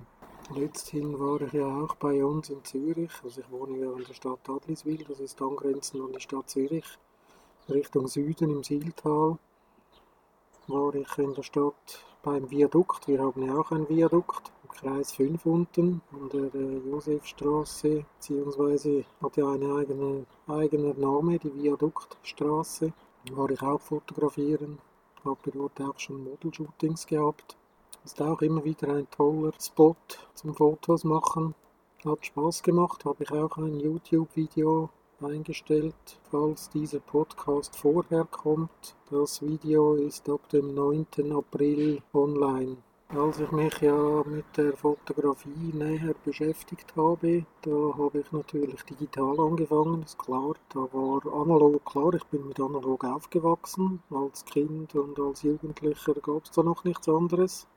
Letzthin 0.54 1.18
war 1.18 1.40
ich 1.40 1.52
ja 1.54 1.66
auch 1.66 1.94
bei 1.96 2.24
uns 2.24 2.50
in 2.50 2.62
Zürich. 2.64 3.12
Also 3.22 3.40
ich 3.40 3.50
wohne 3.50 3.78
ja 3.78 3.92
in 3.92 4.04
der 4.04 4.14
Stadt 4.14 4.48
Adliswil, 4.48 5.04
das 5.08 5.20
ist 5.20 5.40
angrenzend 5.40 6.02
an 6.02 6.12
die 6.12 6.20
Stadt 6.20 6.50
Zürich. 6.50 6.84
Richtung 7.68 8.08
Süden 8.08 8.50
im 8.50 8.62
Siltal 8.62 9.38
war 10.66 10.94
ich 10.94 11.18
in 11.18 11.32
der 11.34 11.42
Stadt 11.42 12.04
beim 12.22 12.50
Viadukt. 12.50 13.08
Wir 13.08 13.20
haben 13.20 13.42
ja 13.42 13.56
auch 13.56 13.70
ein 13.70 13.88
Viadukt 13.88 14.52
Kreis 14.74 15.12
5 15.12 15.46
unten 15.46 16.02
an 16.12 16.28
der 16.30 16.52
äh, 16.54 16.78
Josefstraße, 16.90 18.04
beziehungsweise 18.16 19.04
hat 19.22 19.36
ja 19.36 19.50
eine 19.52 19.72
eigene, 19.76 20.26
eigener 20.48 20.94
Name, 20.94 21.38
die 21.38 21.54
Viaduktstraße. 21.54 22.92
Da 23.26 23.36
war 23.36 23.50
ich 23.50 23.62
auch 23.62 23.80
fotografieren, 23.80 24.78
habe 25.24 25.50
dort 25.52 25.80
auch 25.80 25.98
schon 25.98 26.24
Model-Shootings 26.24 27.06
gehabt. 27.06 27.56
Ist 28.04 28.20
auch 28.20 28.42
immer 28.42 28.64
wieder 28.64 28.88
ein 28.88 29.08
toller 29.10 29.52
Spot 29.60 29.96
zum 30.34 30.54
Fotos 30.54 31.04
machen. 31.04 31.54
Hat 32.04 32.26
Spaß 32.26 32.62
gemacht, 32.62 33.04
habe 33.04 33.22
ich 33.22 33.30
auch 33.30 33.56
ein 33.56 33.78
YouTube-Video 33.80 34.90
eingestellt, 35.22 36.20
falls 36.30 36.68
dieser 36.68 37.00
Podcast 37.00 37.76
vorher 37.76 38.24
kommt. 38.24 38.96
Das 39.10 39.40
Video 39.40 39.94
ist 39.94 40.28
ab 40.28 40.48
dem 40.50 40.74
9. 40.74 41.06
April 41.32 42.02
online. 42.12 42.76
Als 43.16 43.38
ich 43.38 43.52
mich 43.52 43.80
ja 43.80 44.24
mit 44.26 44.56
der 44.56 44.76
Fotografie 44.76 45.72
näher 45.72 46.16
beschäftigt 46.24 46.96
habe, 46.96 47.46
da 47.62 47.94
habe 47.96 48.18
ich 48.18 48.32
natürlich 48.32 48.82
digital 48.82 49.38
angefangen, 49.38 50.02
ist 50.02 50.18
klar. 50.18 50.54
Da 50.70 50.80
war 50.80 51.24
analog 51.32 51.84
klar, 51.84 52.12
ich 52.14 52.24
bin 52.24 52.48
mit 52.48 52.58
analog 52.58 53.04
aufgewachsen. 53.04 54.02
Als 54.10 54.44
Kind 54.44 54.96
und 54.96 55.20
als 55.20 55.42
Jugendlicher 55.42 56.14
gab 56.14 56.44
es 56.44 56.50
da 56.50 56.64
noch 56.64 56.82
nichts 56.82 57.08
anderes. 57.08 57.68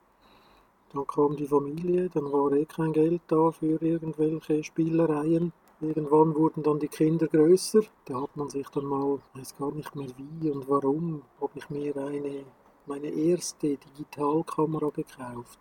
Dann 0.91 1.05
kam 1.05 1.35
die 1.35 1.45
Familie, 1.45 2.09
dann 2.09 2.31
war 2.31 2.51
eh 2.53 2.65
kein 2.65 2.93
Geld 2.93 3.21
da 3.27 3.51
für 3.51 3.79
irgendwelche 3.79 4.63
Spielereien. 4.63 5.53
Irgendwann 5.81 6.33
wurden 6.33 6.63
dann 6.63 6.79
die 6.79 6.87
Kinder 6.87 7.27
größer. 7.27 7.81
Da 8.05 8.21
hat 8.23 8.35
man 8.35 8.49
sich 8.49 8.67
dann 8.69 8.85
mal, 8.85 9.19
weiß 9.35 9.55
gar 9.55 9.71
nicht 9.71 9.95
mehr 9.95 10.09
wie 10.17 10.49
und 10.49 10.67
warum, 10.67 11.21
habe 11.39 11.51
ich 11.53 11.69
mir 11.69 11.95
eine, 11.95 12.43
meine 12.87 13.09
erste 13.09 13.75
Digitalkamera 13.75 14.89
gekauft. 14.89 15.59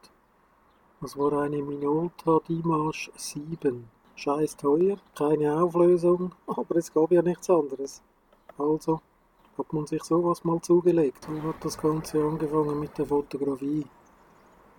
Das 1.01 1.19
war 1.19 1.33
eine 1.43 1.61
Minolta 1.61 2.39
Dimash 2.49 3.11
7. 3.17 3.89
Scheiß 4.15 4.57
teuer, 4.57 4.97
keine 5.17 5.61
Auflösung, 5.61 6.33
aber 6.47 6.77
es 6.77 6.93
gab 6.93 7.11
ja 7.11 7.23
nichts 7.23 7.51
anderes. 7.51 8.01
Also 8.57 9.01
hat 9.59 9.73
man 9.73 9.87
sich 9.87 10.05
sowas 10.05 10.45
mal 10.45 10.61
zugelegt. 10.61 11.25
So 11.25 11.43
hat 11.43 11.65
das 11.65 11.77
Ganze 11.77 12.23
angefangen 12.23 12.79
mit 12.79 12.97
der 12.97 13.07
Fotografie. 13.07 13.85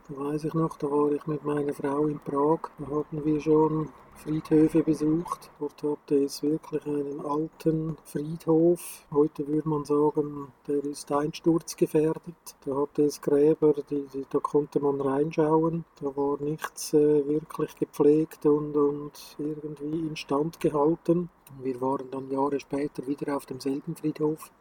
Da 0.09 0.17
weiß 0.17 0.45
ich 0.45 0.53
noch, 0.53 0.77
da 0.77 0.89
war 0.89 1.11
ich 1.11 1.27
mit 1.27 1.43
meiner 1.43 1.73
Frau 1.73 2.05
in 2.05 2.19
Prag. 2.19 2.59
Da 2.79 2.95
hatten 2.95 3.25
wir 3.25 3.41
schon 3.41 3.89
Friedhöfe 4.15 4.81
besucht. 4.81 5.51
Dort 5.59 5.83
hatte 5.83 6.23
es 6.23 6.41
wirklich 6.41 6.85
einen 6.85 7.19
alten 7.25 7.97
Friedhof. 8.05 9.05
Heute 9.11 9.45
würde 9.47 9.67
man 9.67 9.83
sagen, 9.83 10.47
der 10.65 10.81
ist 10.85 11.11
einsturzgefährdet. 11.11 12.55
Da 12.65 12.75
hatte 12.77 13.03
es 13.03 13.19
Gräber, 13.19 13.73
die, 13.89 14.07
die, 14.13 14.25
da 14.29 14.39
konnte 14.39 14.79
man 14.79 15.01
reinschauen. 15.01 15.83
Da 16.01 16.15
war 16.15 16.41
nichts 16.41 16.93
äh, 16.93 17.27
wirklich 17.27 17.75
gepflegt 17.75 18.45
und, 18.45 18.77
und 18.77 19.11
irgendwie 19.37 20.07
instand 20.07 20.61
gehalten. 20.61 21.29
Wir 21.61 21.81
waren 21.81 22.09
dann 22.11 22.31
Jahre 22.31 22.61
später 22.61 23.05
wieder 23.07 23.35
auf 23.35 23.45
demselben 23.45 23.97
Friedhof. 23.97 24.51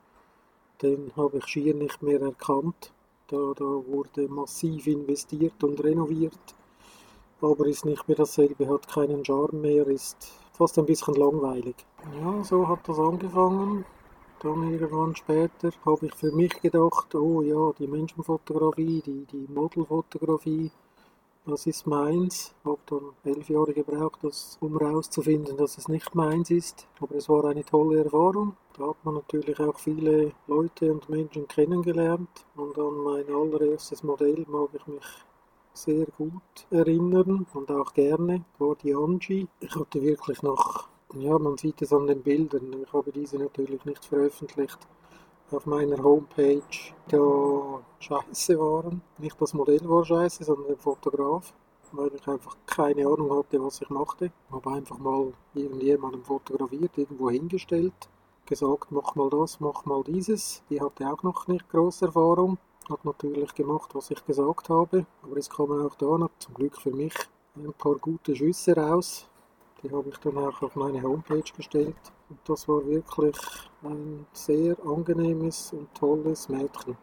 Den 0.82 1.12
habe 1.16 1.38
ich 1.38 1.46
schier 1.46 1.74
nicht 1.74 2.02
mehr 2.02 2.20
erkannt. 2.20 2.92
Da, 3.28 3.52
da 3.56 3.64
wurde 3.64 4.28
massiv 4.28 4.86
investiert 4.86 5.64
und 5.64 5.82
renoviert, 5.82 6.54
aber 7.40 7.66
ist 7.66 7.84
nicht 7.84 8.06
mehr 8.06 8.16
dasselbe, 8.16 8.68
hat 8.68 8.86
keinen 8.86 9.24
Charme 9.24 9.62
mehr, 9.62 9.86
ist 9.88 10.30
fast 10.52 10.78
ein 10.78 10.86
bisschen 10.86 11.14
langweilig. 11.14 11.74
Ja, 12.20 12.44
so 12.44 12.68
hat 12.68 12.88
das 12.88 13.00
angefangen. 13.00 13.84
Dann 14.40 14.70
irgendwann 14.70 15.16
später 15.16 15.70
habe 15.84 16.06
ich 16.06 16.14
für 16.14 16.30
mich 16.30 16.60
gedacht, 16.60 17.16
oh 17.16 17.42
ja, 17.42 17.72
die 17.72 17.88
Menschenfotografie, 17.88 19.02
die, 19.04 19.24
die 19.24 19.52
Modelfotografie, 19.52 20.70
das 21.46 21.66
ist 21.66 21.86
meins. 21.86 22.54
Ich 22.60 22.70
habe 22.70 22.78
dann 22.86 23.34
elf 23.34 23.48
Jahre 23.48 23.72
gebraucht, 23.72 24.18
das, 24.22 24.58
um 24.60 24.78
herauszufinden, 24.78 25.56
dass 25.56 25.78
es 25.78 25.88
nicht 25.88 26.14
meins 26.14 26.50
ist. 26.50 26.86
Aber 27.00 27.14
es 27.14 27.28
war 27.28 27.44
eine 27.44 27.64
tolle 27.64 28.04
Erfahrung. 28.04 28.56
Da 28.76 28.88
hat 28.88 29.04
man 29.04 29.14
natürlich 29.14 29.58
auch 29.60 29.78
viele 29.78 30.32
Leute 30.46 30.92
und 30.92 31.08
Menschen 31.08 31.48
kennengelernt. 31.48 32.46
Und 32.56 32.78
an 32.78 32.94
mein 33.04 33.28
allererstes 33.28 34.02
Modell 34.02 34.44
mag 34.48 34.70
ich 34.74 34.86
mich 34.86 35.04
sehr 35.76 36.06
gut 36.18 36.66
erinnern 36.70 37.46
und 37.52 37.70
auch 37.70 37.92
gerne, 37.92 38.44
war 38.58 38.74
die 38.76 38.94
Angie. 38.94 39.46
Ich 39.60 39.74
hatte 39.74 40.02
wirklich 40.02 40.42
noch, 40.42 40.88
ja, 41.14 41.38
man 41.38 41.56
sieht 41.58 41.82
es 41.82 41.92
an 41.92 42.06
den 42.06 42.22
Bildern, 42.22 42.82
ich 42.82 42.92
habe 42.92 43.12
diese 43.12 43.38
natürlich 43.38 43.84
nicht 43.84 44.04
veröffentlicht, 44.04 44.78
auf 45.50 45.66
meiner 45.66 46.02
Homepage 46.02 46.60
da 47.08 47.80
scheiße 48.00 48.58
waren. 48.58 49.02
Nicht 49.18 49.40
das 49.40 49.54
Modell 49.54 49.88
war 49.88 50.04
scheiße, 50.04 50.44
sondern 50.44 50.68
der 50.68 50.76
Fotograf, 50.76 51.52
weil 51.92 52.10
ich 52.14 52.26
einfach 52.26 52.56
keine 52.66 53.06
Ahnung 53.06 53.32
hatte, 53.36 53.62
was 53.62 53.80
ich 53.80 53.90
machte. 53.90 54.26
Ich 54.26 54.52
habe 54.52 54.70
einfach 54.70 54.98
mal 54.98 55.32
irgendjemanden 55.54 56.24
fotografiert, 56.24 56.96
irgendwo 56.96 57.30
hingestellt, 57.30 58.08
gesagt, 58.44 58.90
mach 58.90 59.14
mal 59.14 59.30
das, 59.30 59.60
mach 59.60 59.84
mal 59.84 60.02
dieses. 60.04 60.62
Die 60.68 60.80
hatte 60.80 61.10
auch 61.10 61.22
noch 61.22 61.46
nicht 61.46 61.68
große 61.68 62.06
Erfahrung, 62.06 62.58
hat 62.88 63.04
natürlich 63.04 63.54
gemacht, 63.54 63.94
was 63.94 64.10
ich 64.10 64.24
gesagt 64.24 64.68
habe, 64.68 65.06
aber 65.22 65.36
es 65.36 65.50
kamen 65.50 65.84
auch 65.86 65.94
da 65.94 66.18
noch, 66.18 66.30
zum 66.38 66.54
Glück 66.54 66.76
für 66.76 66.92
mich, 66.92 67.14
ein 67.56 67.72
paar 67.72 67.96
gute 67.96 68.34
Schüsse 68.34 68.76
raus. 68.76 69.28
Die 69.82 69.90
habe 69.90 70.08
ich 70.08 70.16
dann 70.18 70.38
auch 70.38 70.60
auf 70.62 70.74
meine 70.74 71.02
Homepage 71.02 71.52
gestellt. 71.56 71.96
Und 72.28 72.40
das 72.44 72.68
war 72.68 72.84
wirklich 72.86 73.36
ein 73.82 74.26
sehr 74.32 74.76
angenehmes 74.84 75.72
und 75.72 75.94
tolles 75.94 76.48
Mädchen. 76.48 76.96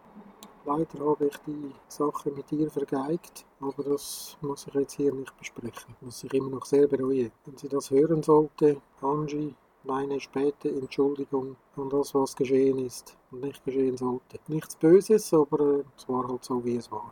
Leider 0.65 1.05
habe 1.05 1.27
ich 1.27 1.37
die 1.45 1.71
Sache 1.87 2.31
mit 2.31 2.51
ihr 2.51 2.69
vergeigt, 2.69 3.45
aber 3.59 3.83
das 3.83 4.37
muss 4.41 4.65
ich 4.67 4.73
jetzt 4.73 4.93
hier 4.93 5.13
nicht 5.13 5.35
besprechen, 5.37 5.95
was 6.01 6.23
ich 6.23 6.33
immer 6.33 6.49
noch 6.49 6.65
sehr 6.65 6.87
bereue. 6.87 7.31
Wenn 7.45 7.57
sie 7.57 7.67
das 7.67 7.91
hören 7.91 8.23
sollte, 8.23 8.81
Angie, 9.01 9.55
meine 9.83 10.19
späte 10.21 10.69
Entschuldigung 10.69 11.57
an 11.75 11.89
das, 11.89 12.15
was 12.15 12.35
geschehen 12.35 12.79
ist 12.79 13.17
und 13.31 13.41
nicht 13.41 13.63
geschehen 13.65 13.97
sollte. 13.97 14.39
Nichts 14.47 14.77
Böses, 14.77 15.33
aber 15.33 15.59
äh, 15.59 15.83
es 15.97 16.07
war 16.07 16.27
halt 16.27 16.43
so, 16.43 16.63
wie 16.63 16.77
es 16.77 16.89
war. 16.91 17.11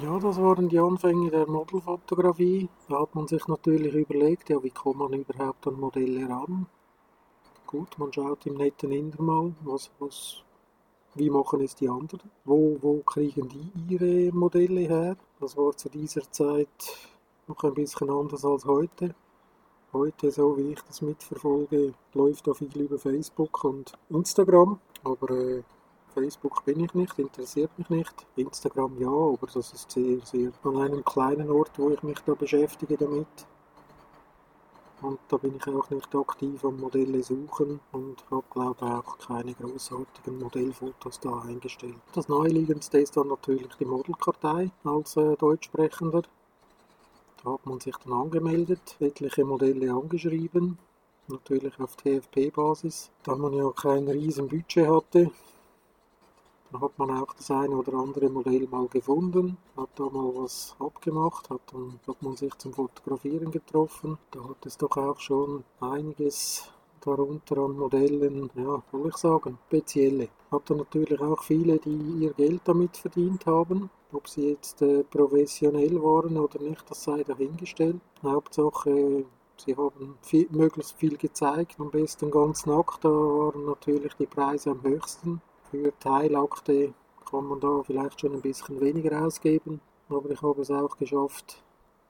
Ja, 0.00 0.18
das 0.18 0.40
waren 0.40 0.68
die 0.68 0.78
Anfänge 0.78 1.30
der 1.30 1.46
Modelfotografie. 1.46 2.68
Da 2.88 3.00
hat 3.00 3.14
man 3.14 3.26
sich 3.26 3.46
natürlich 3.46 3.94
überlegt, 3.94 4.48
ja, 4.48 4.62
wie 4.62 4.70
kommt 4.70 4.98
man 4.98 5.12
überhaupt 5.12 5.66
an 5.66 5.78
Modelle 5.78 6.28
ran? 6.28 6.66
Gut, 7.66 7.98
man 7.98 8.12
schaut 8.12 8.46
im 8.46 8.54
netten 8.54 8.92
Inder 8.92 9.20
mal, 9.20 9.52
was, 9.64 9.90
was, 9.98 10.44
wie 11.14 11.30
machen 11.30 11.60
es 11.60 11.74
die 11.74 11.88
anderen? 11.88 12.30
Wo, 12.44 12.78
wo 12.80 12.98
kriegen 13.00 13.48
die 13.48 13.92
ihre 13.92 14.32
Modelle 14.32 14.82
her? 14.82 15.16
Das 15.40 15.56
war 15.56 15.76
zu 15.76 15.88
dieser 15.88 16.30
Zeit 16.30 16.68
noch 17.48 17.64
ein 17.64 17.74
bisschen 17.74 18.08
anders 18.08 18.44
als 18.44 18.64
heute. 18.66 19.14
Heute, 19.92 20.30
so 20.30 20.56
wie 20.56 20.72
ich 20.72 20.82
das 20.82 21.02
mitverfolge, 21.02 21.94
läuft 22.14 22.46
da 22.46 22.54
viel 22.54 22.80
über 22.80 22.98
Facebook 22.98 23.64
und 23.64 23.92
Instagram. 24.10 24.78
Aber 25.02 25.30
äh, 25.30 25.62
Facebook 26.14 26.64
bin 26.64 26.80
ich 26.84 26.94
nicht, 26.94 27.18
interessiert 27.18 27.76
mich 27.78 27.90
nicht. 27.90 28.26
Instagram 28.36 28.96
ja, 29.00 29.10
aber 29.10 29.46
das 29.52 29.72
ist 29.72 29.90
sehr, 29.90 30.20
sehr 30.20 30.52
an 30.62 30.76
einem 30.76 31.04
kleinen 31.04 31.50
Ort, 31.50 31.72
wo 31.78 31.90
ich 31.90 32.02
mich 32.04 32.20
da 32.20 32.34
beschäftige 32.34 32.96
damit. 32.96 33.26
Und 35.02 35.18
da 35.28 35.36
bin 35.36 35.56
ich 35.56 35.66
auch 35.68 35.90
nicht 35.90 36.14
aktiv 36.14 36.64
am 36.64 36.80
Modelle 36.80 37.22
suchen 37.22 37.80
und 37.92 38.24
habe 38.30 38.44
glaube 38.50 38.84
auch 38.86 39.18
keine 39.18 39.52
großartigen 39.54 40.38
Modellfotos 40.38 41.20
da 41.20 41.42
eingestellt. 41.42 41.96
Das 42.14 42.28
naheliegendste 42.28 42.98
ist 42.98 43.16
dann 43.16 43.28
natürlich 43.28 43.74
die 43.78 43.84
Modelkartei 43.84 44.70
als 44.84 45.16
äh, 45.16 45.36
Deutschsprechender. 45.36 46.22
Da 47.44 47.52
hat 47.52 47.66
man 47.66 47.78
sich 47.78 47.94
dann 47.98 48.14
angemeldet, 48.14 48.96
etliche 48.98 49.44
Modelle 49.44 49.92
angeschrieben, 49.92 50.78
natürlich 51.28 51.78
auf 51.78 51.94
TFP-Basis. 51.96 53.10
Da 53.22 53.36
man 53.36 53.52
ja 53.52 53.70
kein 53.72 54.08
riesen 54.08 54.48
Budget 54.48 54.88
hatte, 54.88 55.30
da 56.72 56.80
hat 56.80 56.98
man 56.98 57.10
auch 57.10 57.32
das 57.34 57.50
eine 57.50 57.76
oder 57.76 57.94
andere 57.94 58.28
Modell 58.28 58.66
mal 58.68 58.88
gefunden, 58.88 59.56
hat 59.76 59.90
da 59.96 60.04
mal 60.04 60.32
was 60.34 60.74
abgemacht, 60.78 61.48
hat 61.50 61.60
dann 61.72 62.00
hat 62.06 62.22
man 62.22 62.36
sich 62.36 62.54
zum 62.56 62.72
Fotografieren 62.72 63.50
getroffen. 63.50 64.18
Da 64.30 64.40
hat 64.48 64.66
es 64.66 64.76
doch 64.76 64.96
auch 64.96 65.20
schon 65.20 65.64
einiges 65.80 66.70
darunter 67.06 67.58
an 67.58 67.76
Modellen, 67.76 68.50
ja, 68.54 68.82
soll 68.90 69.08
ich 69.08 69.16
sagen, 69.16 69.58
spezielle. 69.68 70.28
Hat 70.50 70.68
dann 70.68 70.78
natürlich 70.78 71.20
auch 71.20 71.42
viele, 71.42 71.78
die 71.78 72.24
ihr 72.24 72.32
Geld 72.32 72.62
damit 72.64 72.96
verdient 72.96 73.46
haben. 73.46 73.90
Ob 74.12 74.28
sie 74.28 74.50
jetzt 74.50 74.82
äh, 74.82 75.04
professionell 75.04 76.02
waren 76.02 76.36
oder 76.36 76.60
nicht, 76.60 76.88
das 76.90 77.04
sei 77.04 77.22
dahingestellt. 77.22 78.00
Hauptsache, 78.22 79.24
sie 79.56 79.76
haben 79.76 80.16
viel, 80.22 80.48
möglichst 80.50 80.96
viel 80.96 81.16
gezeigt, 81.16 81.76
am 81.78 81.90
besten 81.90 82.30
ganz 82.30 82.66
nackt, 82.66 83.04
da 83.04 83.08
waren 83.08 83.66
natürlich 83.66 84.14
die 84.14 84.26
Preise 84.26 84.70
am 84.70 84.82
höchsten. 84.82 85.40
Für 85.70 85.92
Teilakte 85.98 86.94
kann 87.28 87.46
man 87.46 87.58
da 87.58 87.82
vielleicht 87.82 88.20
schon 88.20 88.34
ein 88.34 88.40
bisschen 88.40 88.80
weniger 88.80 89.26
ausgeben, 89.26 89.80
aber 90.08 90.30
ich 90.30 90.40
habe 90.40 90.62
es 90.62 90.70
auch 90.70 90.96
geschafft, 90.96 91.60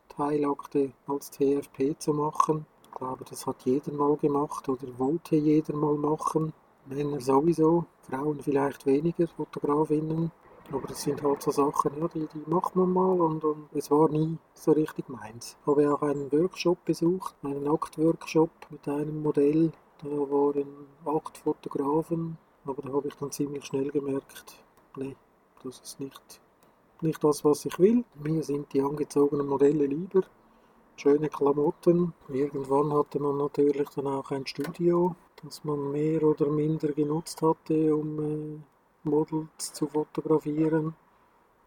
Teilakte 0.09 0.93
als 1.07 1.31
TFP 1.31 1.99
zu 1.99 2.13
machen. 2.13 2.67
Ich 2.83 2.91
glaube, 2.91 3.25
das 3.25 3.47
hat 3.47 3.63
jeder 3.65 3.93
mal 3.93 4.17
gemacht 4.17 4.69
oder 4.69 4.87
wollte 4.99 5.37
jeder 5.37 5.75
mal 5.75 5.95
machen. 5.97 6.53
Männer 6.85 7.21
sowieso, 7.21 7.87
Frauen 8.03 8.41
vielleicht 8.41 8.85
weniger, 8.85 9.27
Fotografinnen. 9.27 10.31
Aber 10.71 10.87
das 10.89 11.03
sind 11.03 11.23
halt 11.23 11.43
so 11.43 11.51
Sachen, 11.51 11.93
ja, 11.99 12.09
die, 12.09 12.27
die 12.27 12.51
macht 12.51 12.77
man 12.77 12.93
mal 12.93 13.21
und, 13.21 13.43
und 13.43 13.69
es 13.73 13.91
war 13.91 14.11
nie 14.11 14.37
so 14.53 14.73
richtig 14.73 15.09
meins. 15.09 15.57
Ich 15.61 15.67
habe 15.67 15.95
auch 15.95 16.03
einen 16.03 16.31
Workshop 16.31 16.85
besucht, 16.85 17.35
einen 17.43 17.69
Aktworkshop 17.69 18.51
mit 18.71 18.87
einem 18.87 19.23
Modell. 19.23 19.73
Da 20.03 20.11
waren 20.11 20.89
acht 21.05 21.39
Fotografen, 21.39 22.37
aber 22.66 22.82
da 22.82 22.92
habe 22.92 23.08
ich 23.08 23.14
dann 23.14 23.30
ziemlich 23.30 23.64
schnell 23.64 23.90
gemerkt, 23.90 24.56
nee, 24.96 25.16
das 25.62 25.80
ist 25.80 26.00
nicht, 26.00 26.40
nicht 27.00 27.23
das, 27.23 27.44
was 27.44 27.64
ich 27.64 27.78
will. 27.78 28.04
Mir 28.23 28.42
sind 28.42 28.73
die 28.73 28.82
angezogenen 28.82 29.46
Modelle 29.46 29.87
lieber. 29.87 30.23
Schöne 30.96 31.28
Klamotten. 31.28 32.14
Irgendwann 32.28 32.92
hatte 32.92 33.20
man 33.20 33.37
natürlich 33.37 33.88
dann 33.90 34.06
auch 34.06 34.30
ein 34.30 34.46
Studio, 34.46 35.14
das 35.42 35.62
man 35.64 35.92
mehr 35.92 36.23
oder 36.23 36.49
minder 36.49 36.92
genutzt 36.92 37.42
hatte, 37.42 37.94
um 37.94 38.18
äh, 38.20 38.58
Models 39.08 39.73
zu 39.73 39.87
fotografieren. 39.87 40.94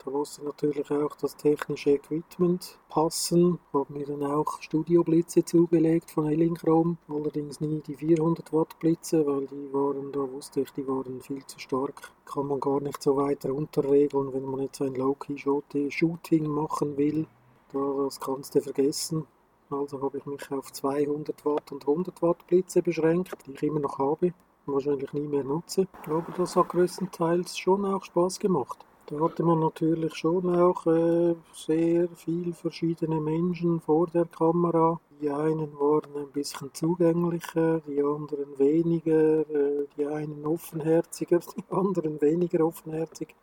Da 0.03 0.11
musste 0.11 0.45
natürlich 0.45 0.89
auch 0.91 1.13
das 1.17 1.35
technische 1.35 1.91
Equipment 1.91 2.79
passen. 2.87 3.59
Ich 3.67 3.73
habe 3.73 3.93
mir 3.93 4.05
dann 4.05 4.23
auch 4.23 4.61
Studioblitze 4.61 5.43
zugelegt 5.43 6.11
von 6.11 6.27
Elinchrom. 6.27 6.97
Allerdings 7.09 7.59
nie 7.59 7.81
die 7.81 7.95
400 7.95 8.53
Watt 8.53 8.79
Blitze, 8.79 9.25
weil 9.27 9.45
die 9.47 9.73
waren, 9.73 10.11
da 10.13 10.19
wusste 10.19 10.61
ich, 10.61 10.71
die 10.71 10.87
waren 10.87 11.19
viel 11.21 11.45
zu 11.45 11.59
stark. 11.59 12.13
Kann 12.23 12.47
man 12.47 12.61
gar 12.61 12.79
nicht 12.79 13.03
so 13.03 13.17
weit 13.17 13.45
runterregeln, 13.45 14.33
wenn 14.33 14.45
man 14.45 14.61
jetzt 14.61 14.81
ein 14.81 14.95
Low-Key-Shooting 14.95 16.47
machen 16.47 16.95
will. 16.97 17.27
Das 17.73 18.21
kannst 18.21 18.55
du 18.55 18.61
vergessen. 18.61 19.27
Also 19.69 20.01
habe 20.01 20.19
ich 20.19 20.25
mich 20.25 20.49
auf 20.51 20.71
200 20.71 21.45
Watt 21.45 21.73
und 21.73 21.85
100 21.85 22.21
Watt 22.21 22.47
Blitze 22.47 22.81
beschränkt, 22.81 23.35
die 23.45 23.51
ich 23.51 23.63
immer 23.63 23.81
noch 23.81 23.99
habe 23.99 24.33
wahrscheinlich 24.73 25.11
nie 25.13 25.27
mehr 25.27 25.43
nutze. 25.43 25.87
Aber 26.05 26.25
das 26.37 26.55
hat 26.55 26.69
größtenteils 26.69 27.57
schon 27.57 27.85
auch 27.85 28.03
Spaß 28.03 28.39
gemacht. 28.39 28.85
Da 29.09 29.19
hatte 29.21 29.43
man 29.43 29.59
natürlich 29.59 30.13
schon 30.13 30.55
auch 30.55 30.85
äh, 30.85 31.33
sehr 31.51 32.07
viel 32.09 32.53
verschiedene 32.53 33.19
Menschen 33.19 33.81
vor 33.81 34.05
der 34.05 34.25
Kamera. 34.25 34.99
Die 35.19 35.31
einen 35.31 35.73
waren 35.79 36.15
ein 36.15 36.31
bisschen 36.31 36.71
zugänglicher, 36.75 37.79
die 37.87 38.03
anderen 38.03 38.59
weniger, 38.59 39.39
äh, 39.49 39.87
die 39.97 40.05
einen 40.05 40.45
offenherziger, 40.45 41.39
die 41.57 41.63
anderen 41.71 42.21
weniger 42.21 42.63
offenherzig. 42.63 43.33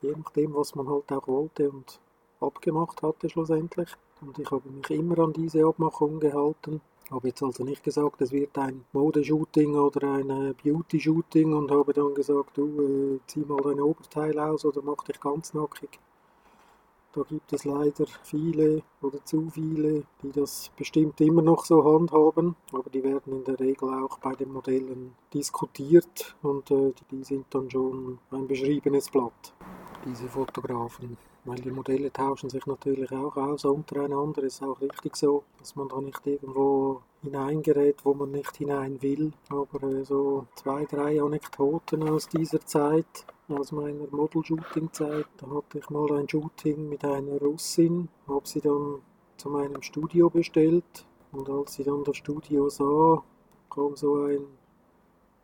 Je 0.00 0.14
nachdem, 0.16 0.54
was 0.54 0.76
man 0.76 0.88
halt 0.88 1.10
auch 1.10 1.26
wollte 1.26 1.70
und 1.70 1.98
abgemacht 2.38 3.02
hatte 3.02 3.28
schlussendlich. 3.28 3.88
Und 4.20 4.38
ich 4.38 4.48
habe 4.48 4.70
mich 4.70 4.90
immer 4.90 5.18
an 5.18 5.32
diese 5.32 5.66
Abmachung 5.66 6.20
gehalten. 6.20 6.80
Habe 7.10 7.28
jetzt 7.28 7.42
also 7.42 7.64
nicht 7.64 7.82
gesagt, 7.82 8.22
es 8.22 8.30
wird 8.30 8.56
ein 8.56 8.84
Modeshooting 8.92 9.74
oder 9.74 10.12
ein 10.12 10.30
äh, 10.30 10.54
Beauty-Shooting 10.62 11.52
und 11.54 11.70
habe 11.72 11.92
dann 11.92 12.14
gesagt, 12.14 12.56
du 12.56 13.16
äh, 13.16 13.20
zieh 13.26 13.44
mal 13.44 13.60
dein 13.62 13.80
Oberteil 13.80 14.38
aus 14.38 14.64
oder 14.64 14.80
mach 14.82 15.02
dich 15.02 15.18
ganz 15.18 15.52
nackig. 15.52 15.98
Da 17.12 17.22
gibt 17.22 17.52
es 17.52 17.64
leider 17.64 18.06
viele 18.22 18.84
oder 19.02 19.24
zu 19.24 19.50
viele, 19.50 20.04
die 20.22 20.30
das 20.30 20.70
bestimmt 20.76 21.20
immer 21.20 21.42
noch 21.42 21.64
so 21.64 21.82
handhaben, 21.84 22.54
aber 22.72 22.88
die 22.88 23.02
werden 23.02 23.32
in 23.32 23.44
der 23.44 23.58
Regel 23.58 23.92
auch 23.92 24.20
bei 24.20 24.32
den 24.36 24.52
Modellen 24.52 25.12
diskutiert 25.34 26.36
und 26.42 26.70
äh, 26.70 26.92
die 27.10 27.24
sind 27.24 27.46
dann 27.50 27.68
schon 27.68 28.20
ein 28.30 28.46
beschriebenes 28.46 29.10
Blatt, 29.10 29.52
diese 30.04 30.28
Fotografen 30.28 31.16
weil 31.50 31.60
die 31.60 31.70
Modelle 31.72 32.12
tauschen 32.12 32.48
sich 32.48 32.64
natürlich 32.66 33.10
auch 33.10 33.36
aus 33.36 33.64
untereinander. 33.64 34.44
Ist 34.44 34.62
auch 34.62 34.80
richtig 34.80 35.16
so, 35.16 35.42
dass 35.58 35.74
man 35.74 35.88
da 35.88 36.00
nicht 36.00 36.24
irgendwo 36.24 37.02
hineingerät, 37.22 37.96
wo 38.04 38.14
man 38.14 38.30
nicht 38.30 38.56
hinein 38.56 39.02
will. 39.02 39.32
Aber 39.48 39.82
äh, 39.82 40.04
so 40.04 40.46
zwei, 40.54 40.84
drei 40.84 41.20
Anekdoten 41.20 42.08
aus 42.08 42.28
dieser 42.28 42.60
Zeit, 42.60 43.26
aus 43.48 43.72
meiner 43.72 44.06
Model-Shooting-Zeit. 44.12 45.26
Da 45.38 45.50
hatte 45.50 45.78
ich 45.78 45.90
mal 45.90 46.12
ein 46.12 46.28
Shooting 46.28 46.88
mit 46.88 47.04
einer 47.04 47.38
Russin, 47.38 48.08
habe 48.28 48.46
sie 48.46 48.60
dann 48.60 49.02
zu 49.36 49.48
meinem 49.48 49.82
Studio 49.82 50.30
bestellt. 50.30 51.04
Und 51.32 51.50
als 51.50 51.74
sie 51.74 51.82
dann 51.82 52.04
das 52.04 52.16
Studio 52.16 52.68
sah, 52.68 53.24
kam 53.70 53.96
so 53.96 54.22
ein 54.22 54.46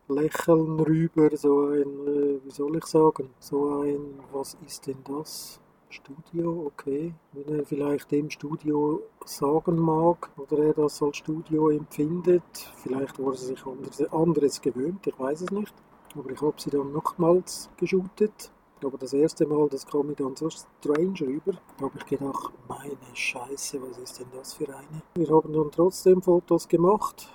Lächeln 0.08 0.78
rüber, 0.78 1.36
so 1.36 1.66
ein, 1.66 2.06
äh, 2.06 2.44
wie 2.44 2.50
soll 2.52 2.76
ich 2.76 2.86
sagen, 2.86 3.30
so 3.40 3.80
ein, 3.80 4.20
was 4.30 4.56
ist 4.64 4.86
denn 4.86 5.02
das? 5.02 5.60
Studio, 5.88 6.66
okay. 6.66 7.14
Wenn 7.32 7.58
er 7.58 7.64
vielleicht 7.64 8.10
dem 8.10 8.30
Studio 8.30 9.02
sagen 9.24 9.78
mag 9.78 10.30
oder 10.36 10.58
er 10.58 10.74
das 10.74 11.02
als 11.02 11.18
Studio 11.18 11.70
empfindet, 11.70 12.42
vielleicht 12.76 13.18
war 13.18 13.32
er 13.32 13.36
sich 13.36 14.12
anderes 14.12 14.60
gewöhnt, 14.60 15.06
ich 15.06 15.18
weiß 15.18 15.42
es 15.42 15.50
nicht. 15.50 15.74
Aber 16.14 16.30
ich 16.30 16.40
habe 16.40 16.54
sie 16.58 16.70
dann 16.70 16.92
nochmals 16.92 17.68
geshootet. 17.76 18.50
Aber 18.84 18.98
das 18.98 19.12
erste 19.14 19.46
Mal, 19.46 19.68
das 19.68 19.86
kam 19.86 20.06
mir 20.06 20.14
dann 20.14 20.36
so 20.36 20.50
strange 20.50 21.20
rüber. 21.20 21.52
Da 21.78 21.86
habe 21.86 21.98
ich 21.98 22.06
gedacht, 22.06 22.52
meine 22.68 22.96
Scheiße, 23.14 23.80
was 23.82 23.98
ist 23.98 24.20
denn 24.20 24.28
das 24.34 24.54
für 24.54 24.68
eine? 24.68 25.02
Wir 25.14 25.28
haben 25.34 25.52
dann 25.52 25.70
trotzdem 25.70 26.20
Fotos 26.20 26.68
gemacht. 26.68 27.28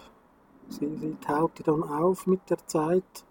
Sie, 0.70 0.96
sie 0.98 1.16
taute 1.20 1.64
dann 1.64 1.84
auf 1.84 2.28
mit 2.28 2.50
der 2.50 2.66
Zeit. 2.68 3.26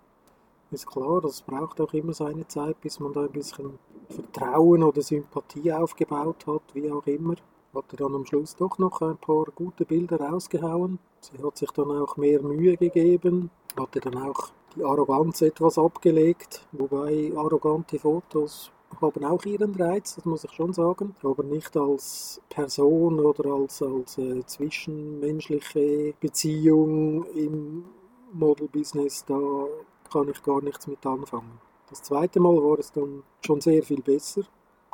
Ist 0.73 0.87
klar, 0.87 1.21
das 1.21 1.43
braucht 1.43 1.81
auch 1.81 1.93
immer 1.95 2.13
seine 2.13 2.47
Zeit, 2.47 2.81
bis 2.81 3.01
man 3.01 3.13
da 3.13 3.23
ein 3.23 3.33
bisschen 3.33 3.79
Vertrauen 4.11 4.83
oder 4.83 5.03
Sympathie 5.03 5.73
aufgebaut 5.73 6.47
hat, 6.47 6.63
wie 6.75 6.91
auch 6.91 7.07
immer. 7.07 7.35
Hatte 7.75 7.97
dann 7.97 8.15
am 8.15 8.27
Schluss 8.27 8.57
doch 8.57 8.79
noch 8.79 9.01
ein 9.01 9.17
paar 9.17 9.47
gute 9.55 9.85
Bilder 9.85 10.21
rausgehauen. 10.21 10.99
Sie 11.21 11.43
hat 11.43 11.57
sich 11.57 11.71
dann 11.71 11.91
auch 11.91 12.17
mehr 12.17 12.43
Mühe 12.43 12.77
gegeben, 12.77 13.51
hatte 13.79 14.01
dann 14.01 14.19
auch 14.19 14.51
die 14.75 14.85
Arroganz 14.85 15.43
etwas 15.43 15.79
abgelegt, 15.79 16.67
wobei 16.73 17.33
arrogante 17.37 17.99
Fotos 17.99 18.73
haben 19.01 19.25
auch 19.25 19.45
ihren 19.45 19.75
Reiz, 19.75 20.17
das 20.17 20.25
muss 20.25 20.45
ich 20.45 20.53
schon 20.53 20.73
sagen, 20.73 21.15
aber 21.23 21.43
nicht 21.43 21.77
als 21.77 22.41
Person 22.49 23.21
oder 23.21 23.51
als, 23.53 23.83
als 23.83 24.19
äh, 24.19 24.45
zwischenmenschliche 24.45 26.15
Beziehung 26.21 27.25
im 27.35 27.85
Model-Business, 28.33 29.25
da 29.27 29.39
kann 30.11 30.29
ich 30.29 30.43
gar 30.43 30.63
nichts 30.63 30.87
mit 30.87 31.05
anfangen. 31.07 31.70
Das 31.91 32.03
zweite 32.03 32.41
Mal 32.41 32.57
war 32.57 32.79
es 32.79 32.93
dann 32.93 33.23
schon 33.45 33.61
sehr 33.61 33.83
viel 33.83 34.01
besser. 34.01 34.43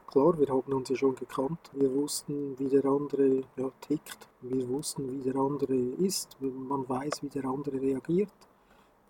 Klar, 0.07 0.39
wir 0.39 0.49
haben 0.49 0.73
uns 0.73 0.89
ja 0.89 0.97
schon 0.97 1.15
gekannt. 1.15 1.71
Wir 1.73 1.93
wussten, 1.93 2.59
wie 2.59 2.69
der 2.69 2.85
andere 2.87 3.43
ja, 3.57 3.71
tickt. 3.81 4.29
Wir 4.41 4.69
wussten, 4.69 5.13
wie 5.13 5.23
der 5.23 5.37
andere 5.37 5.75
ist. 5.75 6.37
Man 6.41 6.89
weiß, 6.89 7.23
wie 7.23 7.29
der 7.29 7.45
andere 7.45 7.81
reagiert 7.81 8.33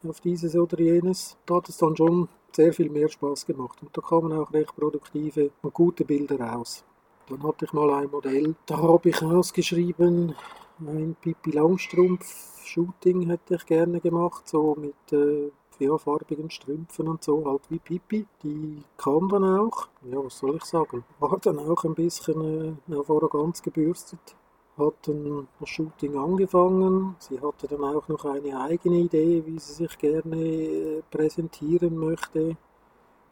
auf 0.09 0.21
dieses 0.21 0.57
oder 0.57 0.81
jenes. 0.81 1.37
Da 1.47 1.57
hat 1.57 1.69
es 1.69 1.79
dann 1.79 1.97
schon 1.97 2.29
sehr 2.53 2.73
viel 2.73 2.91
mehr 2.91 3.09
Spaß 3.09 3.47
gemacht. 3.47 3.79
Und 3.83 3.97
da 3.97 4.01
kamen 4.01 4.33
auch 4.33 4.53
recht 4.53 4.75
produktive 4.75 5.51
und 5.63 5.75
gute 5.75 6.05
Bilder 6.05 6.41
raus. 6.41 6.85
Dann 7.29 7.43
hatte 7.43 7.65
ich 7.65 7.73
mal 7.73 7.91
ein 7.91 8.11
Modell, 8.11 8.55
da 8.67 8.77
habe 8.77 9.09
ich 9.09 9.21
ausgeschrieben, 9.21 10.35
ein 10.79 11.17
Pippi 11.21 11.51
Langstrumpf 11.51 12.65
Shooting 12.65 13.29
hätte 13.29 13.57
ich 13.57 13.67
gerne 13.67 14.01
gemacht, 14.01 14.47
so 14.49 14.77
mit 14.77 15.13
äh, 15.13 15.51
farbigen 15.99 16.51
Strümpfen 16.51 17.09
und 17.09 17.23
so, 17.23 17.45
halt 17.45 17.63
wie 17.71 17.79
Pipi. 17.79 18.27
Die 18.43 18.83
kam 18.97 19.29
dann 19.29 19.45
auch, 19.45 19.89
ja, 20.03 20.23
was 20.25 20.39
soll 20.39 20.57
ich 20.57 20.65
sagen, 20.65 21.05
war 21.21 21.39
dann 21.39 21.59
auch 21.59 21.85
ein 21.85 21.95
bisschen 21.95 22.79
äh, 22.91 22.95
auf 22.95 23.11
Arroganz 23.11 23.63
gebürstet. 23.63 24.37
Hat 24.79 24.95
dann 25.03 25.49
das 25.59 25.69
Shooting 25.71 26.17
angefangen. 26.19 27.17
Sie 27.19 27.41
hatte 27.41 27.67
dann 27.67 27.83
auch 27.85 28.09
noch 28.09 28.25
eine 28.27 28.61
eigene 28.61 28.99
Idee, 28.99 29.43
wie 29.47 29.59
sie 29.59 29.73
sich 29.73 29.97
gerne 29.99 30.37
äh, 30.37 31.03
präsentieren 31.11 31.97
möchte. 31.97 32.57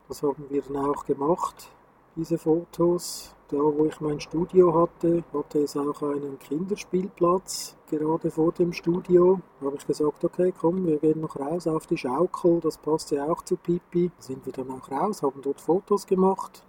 Das 0.09 0.23
haben 0.23 0.47
wir 0.49 0.63
dann 0.63 0.77
auch 0.77 1.05
gemacht, 1.05 1.71
diese 2.17 2.39
Fotos. 2.39 3.35
Da, 3.49 3.59
wo 3.59 3.85
ich 3.85 4.01
mein 4.01 4.21
Studio 4.21 4.75
hatte, 4.75 5.23
hatte 5.33 5.59
es 5.61 5.77
auch 5.77 6.03
einen 6.03 6.39
Kinderspielplatz 6.39 7.77
gerade 7.91 8.31
vor 8.31 8.53
dem 8.53 8.73
Studio. 8.73 9.41
Da 9.61 9.67
habe 9.67 9.77
ich 9.77 9.87
gesagt, 9.87 10.25
okay, 10.25 10.53
komm, 10.59 10.87
wir 10.87 10.99
gehen 10.99 11.21
noch 11.21 11.39
raus 11.39 11.67
auf 11.67 11.87
die 11.87 11.99
Schaukel, 11.99 12.61
das 12.61 12.79
passt 12.79 13.11
ja 13.11 13.31
auch 13.31 13.43
zu 13.43 13.57
Pipi. 13.57 14.11
Da 14.17 14.23
sind 14.23 14.47
wir 14.47 14.53
dann 14.53 14.71
auch 14.71 14.91
raus, 14.91 15.23
haben 15.23 15.43
dort 15.43 15.61
Fotos 15.61 16.07
gemacht. 16.07 16.65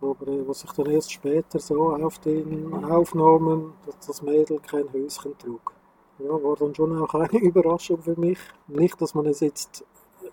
Aber 0.00 0.26
äh, 0.26 0.48
was 0.48 0.64
ich 0.64 0.72
dann 0.72 0.86
erst 0.86 1.12
später 1.12 1.58
so 1.58 1.94
auf 1.94 2.18
den 2.20 2.72
Aufnahmen, 2.82 3.74
dass 3.84 4.06
das 4.06 4.22
Mädel 4.22 4.58
kein 4.60 4.90
Höschen 4.92 5.36
trug. 5.38 5.74
Ja, 6.18 6.30
war 6.30 6.56
dann 6.56 6.74
schon 6.74 6.98
auch 7.00 7.14
eine 7.14 7.28
Überraschung 7.40 8.00
für 8.00 8.18
mich. 8.18 8.38
Nicht, 8.66 9.00
dass 9.00 9.14
man 9.14 9.26
es 9.26 9.40
jetzt 9.40 9.84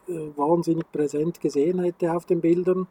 äh, 0.07 0.29
wahnsinnig 0.37 0.89
präsent 0.91 1.41
gesehen 1.41 1.79
hätte 1.79 2.15
auf 2.15 2.25
den 2.25 2.39
Bildern, 2.39 2.87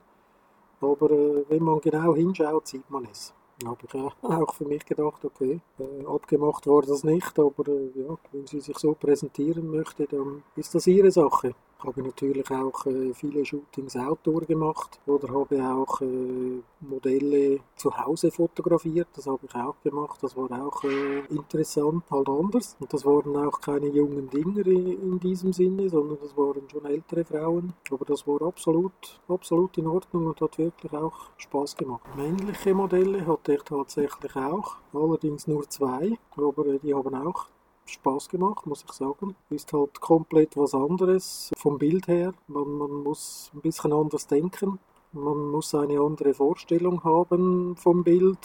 aber 0.80 1.10
äh, 1.10 1.44
wenn 1.48 1.62
man 1.62 1.80
genau 1.80 2.14
hinschaut, 2.14 2.66
sieht 2.66 2.88
man 2.90 3.06
es. 3.10 3.34
Habe 3.64 3.78
ich 3.86 3.94
auch 4.22 4.54
für 4.54 4.64
mich 4.64 4.84
gedacht, 4.84 5.24
okay, 5.24 5.60
äh, 5.78 6.06
abgemacht 6.06 6.66
war 6.66 6.82
das 6.82 7.04
nicht, 7.04 7.38
aber 7.38 7.68
äh, 7.68 7.90
ja, 7.94 8.16
wenn 8.32 8.46
sie 8.46 8.60
sich 8.60 8.78
so 8.78 8.92
präsentieren 8.94 9.70
möchte, 9.70 10.06
dann 10.06 10.42
ist 10.56 10.74
das 10.74 10.86
ihre 10.86 11.10
Sache. 11.10 11.54
Ich 11.78 11.84
habe 11.84 12.02
natürlich 12.02 12.50
auch 12.50 12.86
äh, 12.86 13.12
viele 13.12 13.44
Shootings 13.44 13.96
Outdoor 13.96 14.40
gemacht 14.46 14.98
oder 15.06 15.28
habe 15.28 15.62
auch 15.62 16.00
äh, 16.00 16.62
Modelle 16.80 17.60
zu 17.76 17.94
Hause 17.96 18.30
fotografiert. 18.30 19.08
Das 19.14 19.26
habe 19.26 19.40
ich 19.46 19.54
auch 19.54 19.76
gemacht. 19.82 20.18
Das 20.22 20.34
war 20.36 20.50
auch 20.50 20.82
äh, 20.84 21.18
interessant, 21.28 22.04
halt 22.10 22.28
anders. 22.28 22.76
Und 22.80 22.92
das 22.92 23.04
waren 23.04 23.36
auch 23.36 23.60
keine 23.60 23.88
jungen 23.88 24.30
Dinger 24.30 24.66
in, 24.66 25.02
in, 25.02 25.20
diesem 25.20 25.52
Sinne, 25.52 25.90
sondern 25.90 26.18
das 26.22 26.34
waren 26.36 26.62
schon 26.70 26.86
ältere 26.86 27.24
Frauen. 27.24 27.74
Aber 27.90 28.04
das 28.06 28.26
war 28.26 28.40
absolut, 28.40 29.20
absolut 29.28 29.76
in 29.76 29.86
Ordnung 29.86 30.28
und 30.28 30.40
hat 30.40 30.56
wirklich 30.56 30.92
auch 30.94 31.30
Spaß 31.36 31.76
gemacht. 31.76 32.06
Männliche 32.16 32.74
Modelle 32.74 33.26
hatte 33.26 33.54
ich 33.54 33.62
tatsächlich 33.62 34.34
auch, 34.34 34.76
allerdings 34.94 35.46
nur 35.46 35.68
zwei, 35.68 36.18
aber 36.36 36.66
äh, 36.66 36.78
die 36.78 36.94
haben 36.94 37.14
auch 37.14 37.48
Spaß 37.86 38.28
gemacht, 38.28 38.66
muss 38.66 38.84
ich 38.84 38.92
sagen. 38.92 39.36
Ist 39.50 39.72
halt 39.72 40.00
komplett 40.00 40.56
was 40.56 40.74
anderes 40.74 41.50
vom 41.56 41.78
Bild 41.78 42.08
her. 42.08 42.32
Man, 42.48 42.70
man 42.72 42.90
muss 43.02 43.50
ein 43.54 43.60
bisschen 43.60 43.92
anders 43.92 44.26
denken. 44.26 44.78
Man 45.12 45.50
muss 45.50 45.74
eine 45.74 46.00
andere 46.00 46.34
Vorstellung 46.34 47.02
haben 47.04 47.76
vom 47.76 48.04
Bild. 48.04 48.38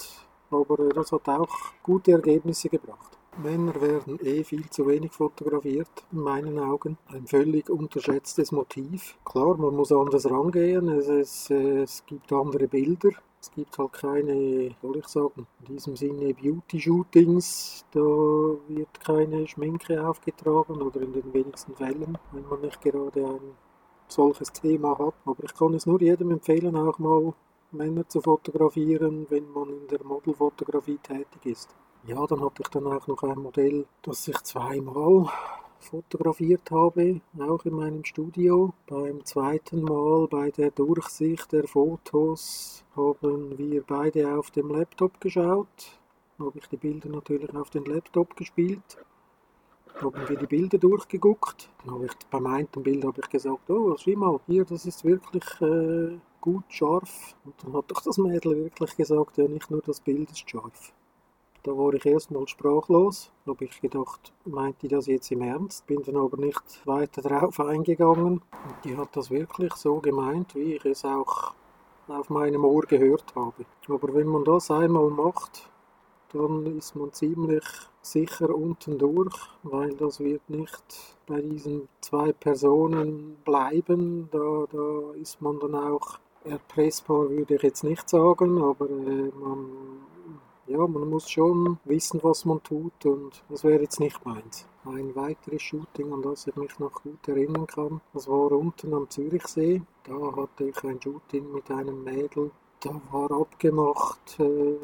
Aber 0.50 0.78
das 0.90 1.12
hat 1.12 1.28
auch 1.30 1.50
gute 1.84 2.12
Ergebnisse 2.12 2.70
gebracht. 2.70 3.18
Männer 3.38 3.80
werden 3.80 4.20
eh 4.22 4.44
viel 4.44 4.70
zu 4.70 4.86
wenig 4.88 5.14
fotografiert, 5.14 5.90
in 6.12 6.20
meinen 6.20 6.60
Augen. 6.60 6.98
Ein 7.08 7.28
völlig 7.28 7.70
unterschätztes 7.70 8.52
Motiv. 8.52 9.18
Klar, 9.24 9.56
man 9.58 9.76
muss 9.76 9.92
anders 9.92 10.30
rangehen, 10.30 10.90
es, 10.90 11.08
es, 11.08 11.50
es 11.50 12.06
gibt 12.06 12.32
andere 12.34 12.68
Bilder, 12.68 13.12
es 13.42 13.52
gibt 13.52 13.78
halt 13.78 13.94
keine, 13.94 14.76
soll 14.82 14.98
ich 14.98 15.08
sagen, 15.08 15.48
in 15.60 15.66
diesem 15.74 15.96
Sinne 15.96 16.34
Beauty-Shootings, 16.34 17.86
da 17.92 18.00
wird 18.00 19.00
keine 19.00 19.48
Schminke 19.48 20.08
aufgetragen 20.08 20.82
oder 20.82 21.02
in 21.02 21.12
den 21.14 21.34
wenigsten 21.34 21.76
Fällen, 21.76 22.18
wenn 22.32 22.48
man 22.48 22.62
nicht 22.62 22.80
gerade 22.82 23.26
ein 23.26 23.56
solches 24.08 24.52
Thema 24.52 24.98
hat. 24.98 25.16
Aber 25.26 25.44
ich 25.44 25.56
kann 25.56 25.74
es 25.74 25.88
nur 25.88 26.00
jedem 26.02 26.32
empfehlen, 26.32 26.76
auch 26.76 27.00
mal 27.00 27.34
Männer 27.72 28.08
zu 28.08 28.22
fotografieren, 28.22 29.26
wenn 29.30 29.52
man 29.52 29.70
in 29.70 29.88
der 29.88 30.04
Modelfotografie 30.04 31.00
tätig 31.02 31.46
ist. 31.46 31.70
Ja, 32.06 32.26
dann 32.28 32.42
hatte 32.42 32.62
ich 32.62 32.68
dann 32.68 32.88
auch 32.88 33.08
noch 33.08 33.24
ein 33.24 33.40
Modell, 33.40 33.86
das 34.04 34.28
ich 34.28 34.40
zweimal 34.42 35.30
fotografiert 35.82 36.72
habe, 36.72 37.22
auch 37.40 37.66
in 37.66 37.74
meinem 37.74 38.04
Studio. 38.06 38.74
Beim 38.88 39.26
zweiten 39.26 39.84
Mal 39.84 40.28
bei 40.28 40.52
der 40.52 40.72
Durchsicht 40.72 41.52
der 41.52 41.68
Fotos 41.68 42.84
haben 42.96 43.58
wir 43.58 43.84
beide 43.84 44.38
auf 44.38 44.52
dem 44.52 44.70
Laptop 44.70 45.20
geschaut. 45.20 46.00
Habe 46.40 46.58
ich 46.58 46.68
die 46.68 46.78
Bilder 46.78 47.10
natürlich 47.10 47.54
auf 47.56 47.70
den 47.70 47.86
Laptop 47.86 48.36
gespielt. 48.36 48.98
Haben 49.96 50.28
wir 50.28 50.38
die 50.38 50.48
Bilder 50.48 50.78
durchgeguckt. 50.78 51.70
Dann 51.84 51.96
habe 51.96 52.06
ich 52.06 52.14
beim 52.30 52.46
einen 52.48 52.68
Bild 52.68 53.04
habe 53.04 53.22
ich 53.22 53.30
gesagt, 53.30 53.70
oh, 53.70 53.96
schau 53.98 54.12
mal, 54.12 54.40
hier, 54.48 54.66
das 54.66 54.86
ist 54.86 55.04
wirklich 55.04 55.44
äh, 55.62 56.18
gut 56.40 56.64
scharf. 56.70 57.36
Und 57.46 57.56
dann 57.64 57.74
hat 57.74 57.92
doch 57.92 58.02
das 58.02 58.18
Mädel 58.18 58.56
wirklich 58.56 58.96
gesagt, 58.96 59.38
ja, 59.38 59.48
nicht 59.48 59.70
nur 59.70 59.82
das 59.82 60.00
Bild 60.00 60.32
ist 60.32 60.50
scharf. 60.50 60.94
Da 61.64 61.78
war 61.78 61.94
ich 61.94 62.06
erstmal 62.08 62.48
sprachlos. 62.48 63.32
Habe 63.46 63.66
ich 63.66 63.80
gedacht, 63.82 64.34
meint 64.46 64.82
die 64.82 64.88
das 64.88 65.06
jetzt 65.06 65.32
im 65.32 65.42
Ernst? 65.42 65.86
Bin 65.86 66.02
dann 66.02 66.18
aber 66.18 66.38
nicht 66.38 66.86
weiter 66.86 67.22
darauf 67.22 67.60
eingegangen. 67.60 68.42
Und 68.42 68.76
die 68.84 68.98
hat 68.98 69.16
das 69.16 69.30
wirklich 69.30 69.74
so 69.74 70.00
gemeint, 70.00 70.56
wie 70.56 70.76
ich 70.76 70.86
es 70.86 71.06
auch 71.06 71.54
auf 72.08 72.30
meinem 72.32 72.66
Ohr 72.66 72.82
gehört 72.82 73.36
habe. 73.36 73.66
Aber 73.88 74.14
wenn 74.14 74.28
man 74.28 74.44
das 74.44 74.72
einmal 74.72 75.12
macht, 75.12 75.70
dann 76.34 76.66
ist 76.78 76.96
man 76.96 77.14
ziemlich 77.14 77.64
sicher 78.02 78.56
unten 78.56 78.98
durch, 78.98 79.36
weil 79.62 79.94
das 79.96 80.20
wird 80.20 80.50
nicht 80.50 81.16
bei 81.28 81.42
diesen 81.42 81.88
zwei 82.00 82.34
Personen 82.34 83.38
bleiben. 83.46 84.30
Da, 84.32 84.66
da 84.72 85.14
ist 85.14 85.42
man 85.42 85.60
dann 85.60 85.76
auch 85.76 86.18
erpressbar, 86.44 87.30
würde 87.30 87.56
ich 87.56 87.62
jetzt 87.62 87.84
nicht 87.84 88.10
sagen, 88.10 88.62
aber 88.62 88.90
äh, 88.90 89.32
man 89.40 89.70
ja, 90.72 90.88
man 90.88 91.10
muss 91.10 91.30
schon 91.30 91.78
wissen, 91.86 92.20
was 92.24 92.46
man 92.46 92.64
tut 92.64 93.06
und 93.06 93.44
das 93.50 93.64
wäre 93.64 93.82
jetzt 93.82 94.00
nicht 94.00 94.26
meins. 94.26 94.66
Ein 94.86 95.16
weiteres 95.16 95.62
Shooting, 95.62 96.12
an 96.14 96.22
das 96.22 96.48
ich 96.48 96.56
mich 96.56 96.80
noch 96.80 97.04
gut 97.04 97.28
erinnern 97.28 97.68
kann, 97.68 98.02
das 98.14 98.28
war 98.28 98.52
unten 98.52 98.94
am 98.94 99.10
Zürichsee. 99.10 99.82
Da 100.04 100.36
hatte 100.36 100.66
ich 100.66 100.84
ein 100.84 101.02
Shooting 101.02 101.52
mit 101.52 101.70
einem 101.70 102.04
Mädel. 102.04 102.52
Da 102.80 103.00
war 103.12 103.32
abgemacht, 103.32 104.40
äh, 104.40 104.78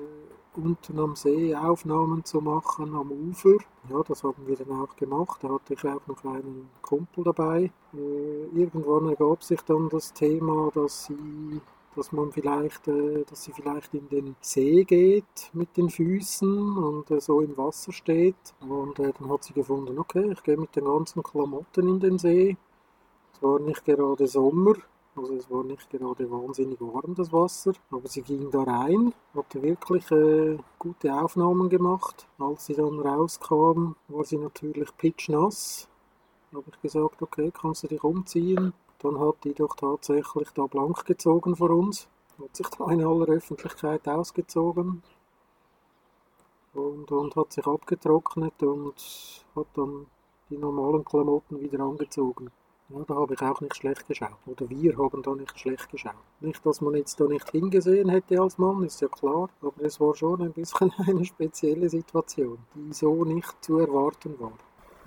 unten 0.55 0.99
am 0.99 1.15
See 1.15 1.55
Aufnahmen 1.55 2.23
zu 2.25 2.41
machen 2.41 2.93
am 2.93 3.11
Ufer. 3.11 3.57
Ja, 3.89 4.03
das 4.07 4.23
haben 4.23 4.45
wir 4.45 4.55
dann 4.55 4.81
auch 4.81 4.95
gemacht. 4.95 5.43
Da 5.43 5.49
hatte 5.49 5.73
ich 5.73 5.85
auch 5.85 6.05
noch 6.05 6.23
einen 6.25 6.69
Kumpel 6.81 7.23
dabei. 7.23 7.71
Äh, 7.93 8.59
irgendwann 8.59 9.09
ergab 9.09 9.43
sich 9.43 9.61
dann 9.61 9.89
das 9.89 10.13
Thema, 10.13 10.69
dass 10.73 11.05
sie 11.05 11.61
dass 11.97 12.11
man 12.11 12.31
vielleicht, 12.31 12.87
äh, 12.87 13.23
dass 13.27 13.43
sie 13.43 13.51
vielleicht 13.51 13.93
in 13.95 14.07
den 14.09 14.35
See 14.39 14.83
geht 14.83 15.49
mit 15.53 15.75
den 15.75 15.89
Füßen 15.89 16.77
und 16.77 17.09
äh, 17.09 17.19
so 17.19 17.41
im 17.41 17.57
Wasser 17.57 17.91
steht. 17.91 18.35
Und 18.61 18.99
äh, 18.99 19.11
dann 19.17 19.29
hat 19.29 19.43
sie 19.43 19.53
gefunden, 19.53 19.97
okay, 19.97 20.31
ich 20.31 20.43
gehe 20.43 20.57
mit 20.57 20.75
den 20.75 20.85
ganzen 20.85 21.23
Klamotten 21.23 21.87
in 21.89 21.99
den 21.99 22.19
See. 22.19 22.55
Es 23.33 23.41
war 23.41 23.59
nicht 23.59 23.83
gerade 23.83 24.27
Sommer, 24.27 24.75
also 25.15 25.33
es 25.33 25.49
war 25.49 25.63
nicht 25.63 25.89
gerade 25.89 26.29
wahnsinnig 26.29 26.79
warm 26.79 27.15
das 27.15 27.33
Wasser, 27.33 27.73
aber 27.91 28.07
sie 28.07 28.21
ging 28.21 28.51
da 28.51 28.61
rein, 28.63 29.13
hatte 29.33 29.61
wirklich 29.61 30.05
gute 30.77 31.13
Aufnahmen 31.13 31.69
gemacht. 31.69 32.27
Als 32.37 32.67
sie 32.67 32.75
dann 32.75 32.99
rauskam, 32.99 33.95
war 34.07 34.23
sie 34.23 34.37
natürlich 34.37 34.95
pitschnass. 34.97 35.87
Da 36.51 36.57
habe 36.57 36.67
ich 36.71 36.81
gesagt, 36.81 37.21
okay, 37.21 37.51
kannst 37.51 37.83
du 37.83 37.87
dich 37.87 38.03
umziehen? 38.03 38.73
Dann 38.99 39.19
hat 39.19 39.43
die 39.43 39.53
doch 39.53 39.75
tatsächlich 39.75 40.49
da 40.51 40.65
blank 40.65 41.05
gezogen 41.05 41.55
vor 41.55 41.69
uns, 41.69 42.07
hat 42.41 42.55
sich 42.55 42.67
da 42.67 42.89
in 42.89 43.03
aller 43.03 43.27
Öffentlichkeit 43.27 44.07
ausgezogen 44.07 45.03
und, 46.73 47.11
und 47.11 47.35
hat 47.35 47.53
sich 47.53 47.65
abgetrocknet 47.65 48.63
und 48.63 49.45
hat 49.55 49.67
dann 49.75 50.07
die 50.49 50.57
normalen 50.57 51.03
Klamotten 51.03 51.59
wieder 51.59 51.79
angezogen. 51.81 52.49
Ja, 52.89 53.03
da 53.05 53.15
habe 53.15 53.33
ich 53.33 53.41
auch 53.41 53.59
nicht 53.59 53.75
schlecht 53.75 54.07
geschaut. 54.07 54.37
Oder 54.45 54.69
wir 54.69 54.97
haben 54.97 55.21
da 55.21 55.35
nicht 55.35 55.59
schlecht 55.59 55.89
geschaut. 55.89 56.13
Nicht, 56.39 56.65
dass 56.65 56.79
man 56.79 56.95
jetzt 56.95 57.19
da 57.19 57.25
nicht 57.25 57.49
hingesehen 57.51 58.07
hätte 58.07 58.39
als 58.41 58.57
Mann, 58.57 58.81
ist 58.83 59.01
ja 59.01 59.09
klar, 59.09 59.49
aber 59.61 59.83
es 59.83 59.99
war 59.99 60.15
schon 60.15 60.41
ein 60.41 60.53
bisschen 60.53 60.93
eine 61.05 61.25
spezielle 61.25 61.89
Situation, 61.89 62.59
die 62.75 62.93
so 62.93 63.25
nicht 63.25 63.61
zu 63.61 63.77
erwarten 63.79 64.39
war. 64.39 64.53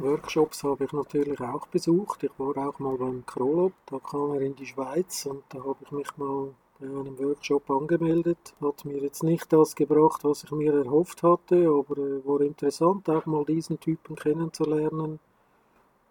Workshops 0.01 0.65
habe 0.65 0.85
ich 0.85 0.93
natürlich 0.93 1.39
auch 1.41 1.67
besucht. 1.67 2.23
Ich 2.23 2.31
war 2.39 2.57
auch 2.57 2.79
mal 2.79 2.97
beim 2.97 3.25
Krolop, 3.27 3.75
da 3.87 3.99
kam 3.99 4.33
er 4.33 4.41
in 4.41 4.57
die 4.57 4.65
Schweiz 4.65 5.27
und 5.27 5.45
da 5.51 5.59
habe 5.59 5.77
ich 5.85 5.91
mich 5.93 6.17
mal 6.17 6.55
bei 6.79 6.87
einem 6.87 7.19
Workshop 7.19 7.71
angemeldet. 7.71 8.55
Hat 8.63 8.85
mir 8.87 8.99
jetzt 8.99 9.23
nicht 9.23 9.53
das 9.53 9.75
gebracht, 9.75 10.25
was 10.25 10.45
ich 10.45 10.51
mir 10.53 10.73
erhofft 10.73 11.23
hatte, 11.23 11.69
aber 11.69 11.99
äh, 11.99 12.27
war 12.27 12.41
interessant, 12.41 13.11
auch 13.11 13.27
mal 13.27 13.45
diesen 13.45 13.79
Typen 13.79 14.17
kennenzulernen, 14.17 15.21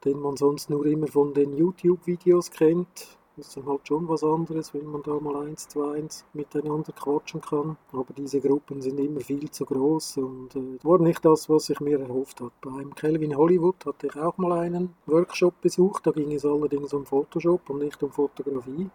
den 0.06 0.19
man 0.19 0.38
sonst 0.38 0.69
nur 0.69 0.86
immer 0.86 1.08
von 1.08 1.34
den 1.34 1.58
YouTube-Videos 1.58 2.52
kennt 2.52 3.18
ist 3.39 3.58
dann 3.58 3.65
halt 3.65 3.88
schon 3.88 4.08
was 4.08 4.23
anderes, 4.23 4.73
wenn 4.73 4.86
man 4.86 5.04
da 5.04 5.19
mal 5.19 5.47
eins 5.47 5.67
zu 5.67 5.84
eins 5.84 6.25
miteinander 6.34 6.91
quatschen 6.91 7.41
kann. 7.41 7.78
Aber 7.91 8.13
diese 8.15 8.39
Gruppen 8.39 8.82
sind 8.82 8.99
immer 8.99 9.21
viel 9.21 9.49
zu 9.49 9.65
groß 9.65 10.17
und 10.17 10.56
äh, 10.56 10.84
war 10.84 10.99
nicht 10.99 11.23
das, 11.25 11.49
was 11.49 11.69
ich 11.69 11.80
mir 11.80 11.99
erhofft 11.99 12.41
habe. 12.41 12.52
Beim 12.62 12.93
Kelvin 12.95 13.36
Hollywood 13.36 13.86
hatte 13.86 14.08
ich 14.08 14.15
auch 14.15 14.38
mal 14.38 14.60
einen 14.60 14.93
Workshop 15.06 15.62
besucht, 15.62 16.08
da 16.08 16.12
ging 16.12 16.32
es 16.32 16.45
allerdings 16.45 16.93
um 16.93 17.06
Photoshop 17.06 17.69
und 17.69 17.80
nicht 17.80 18.02
um 18.04 18.12
Fotografie. 18.12 18.89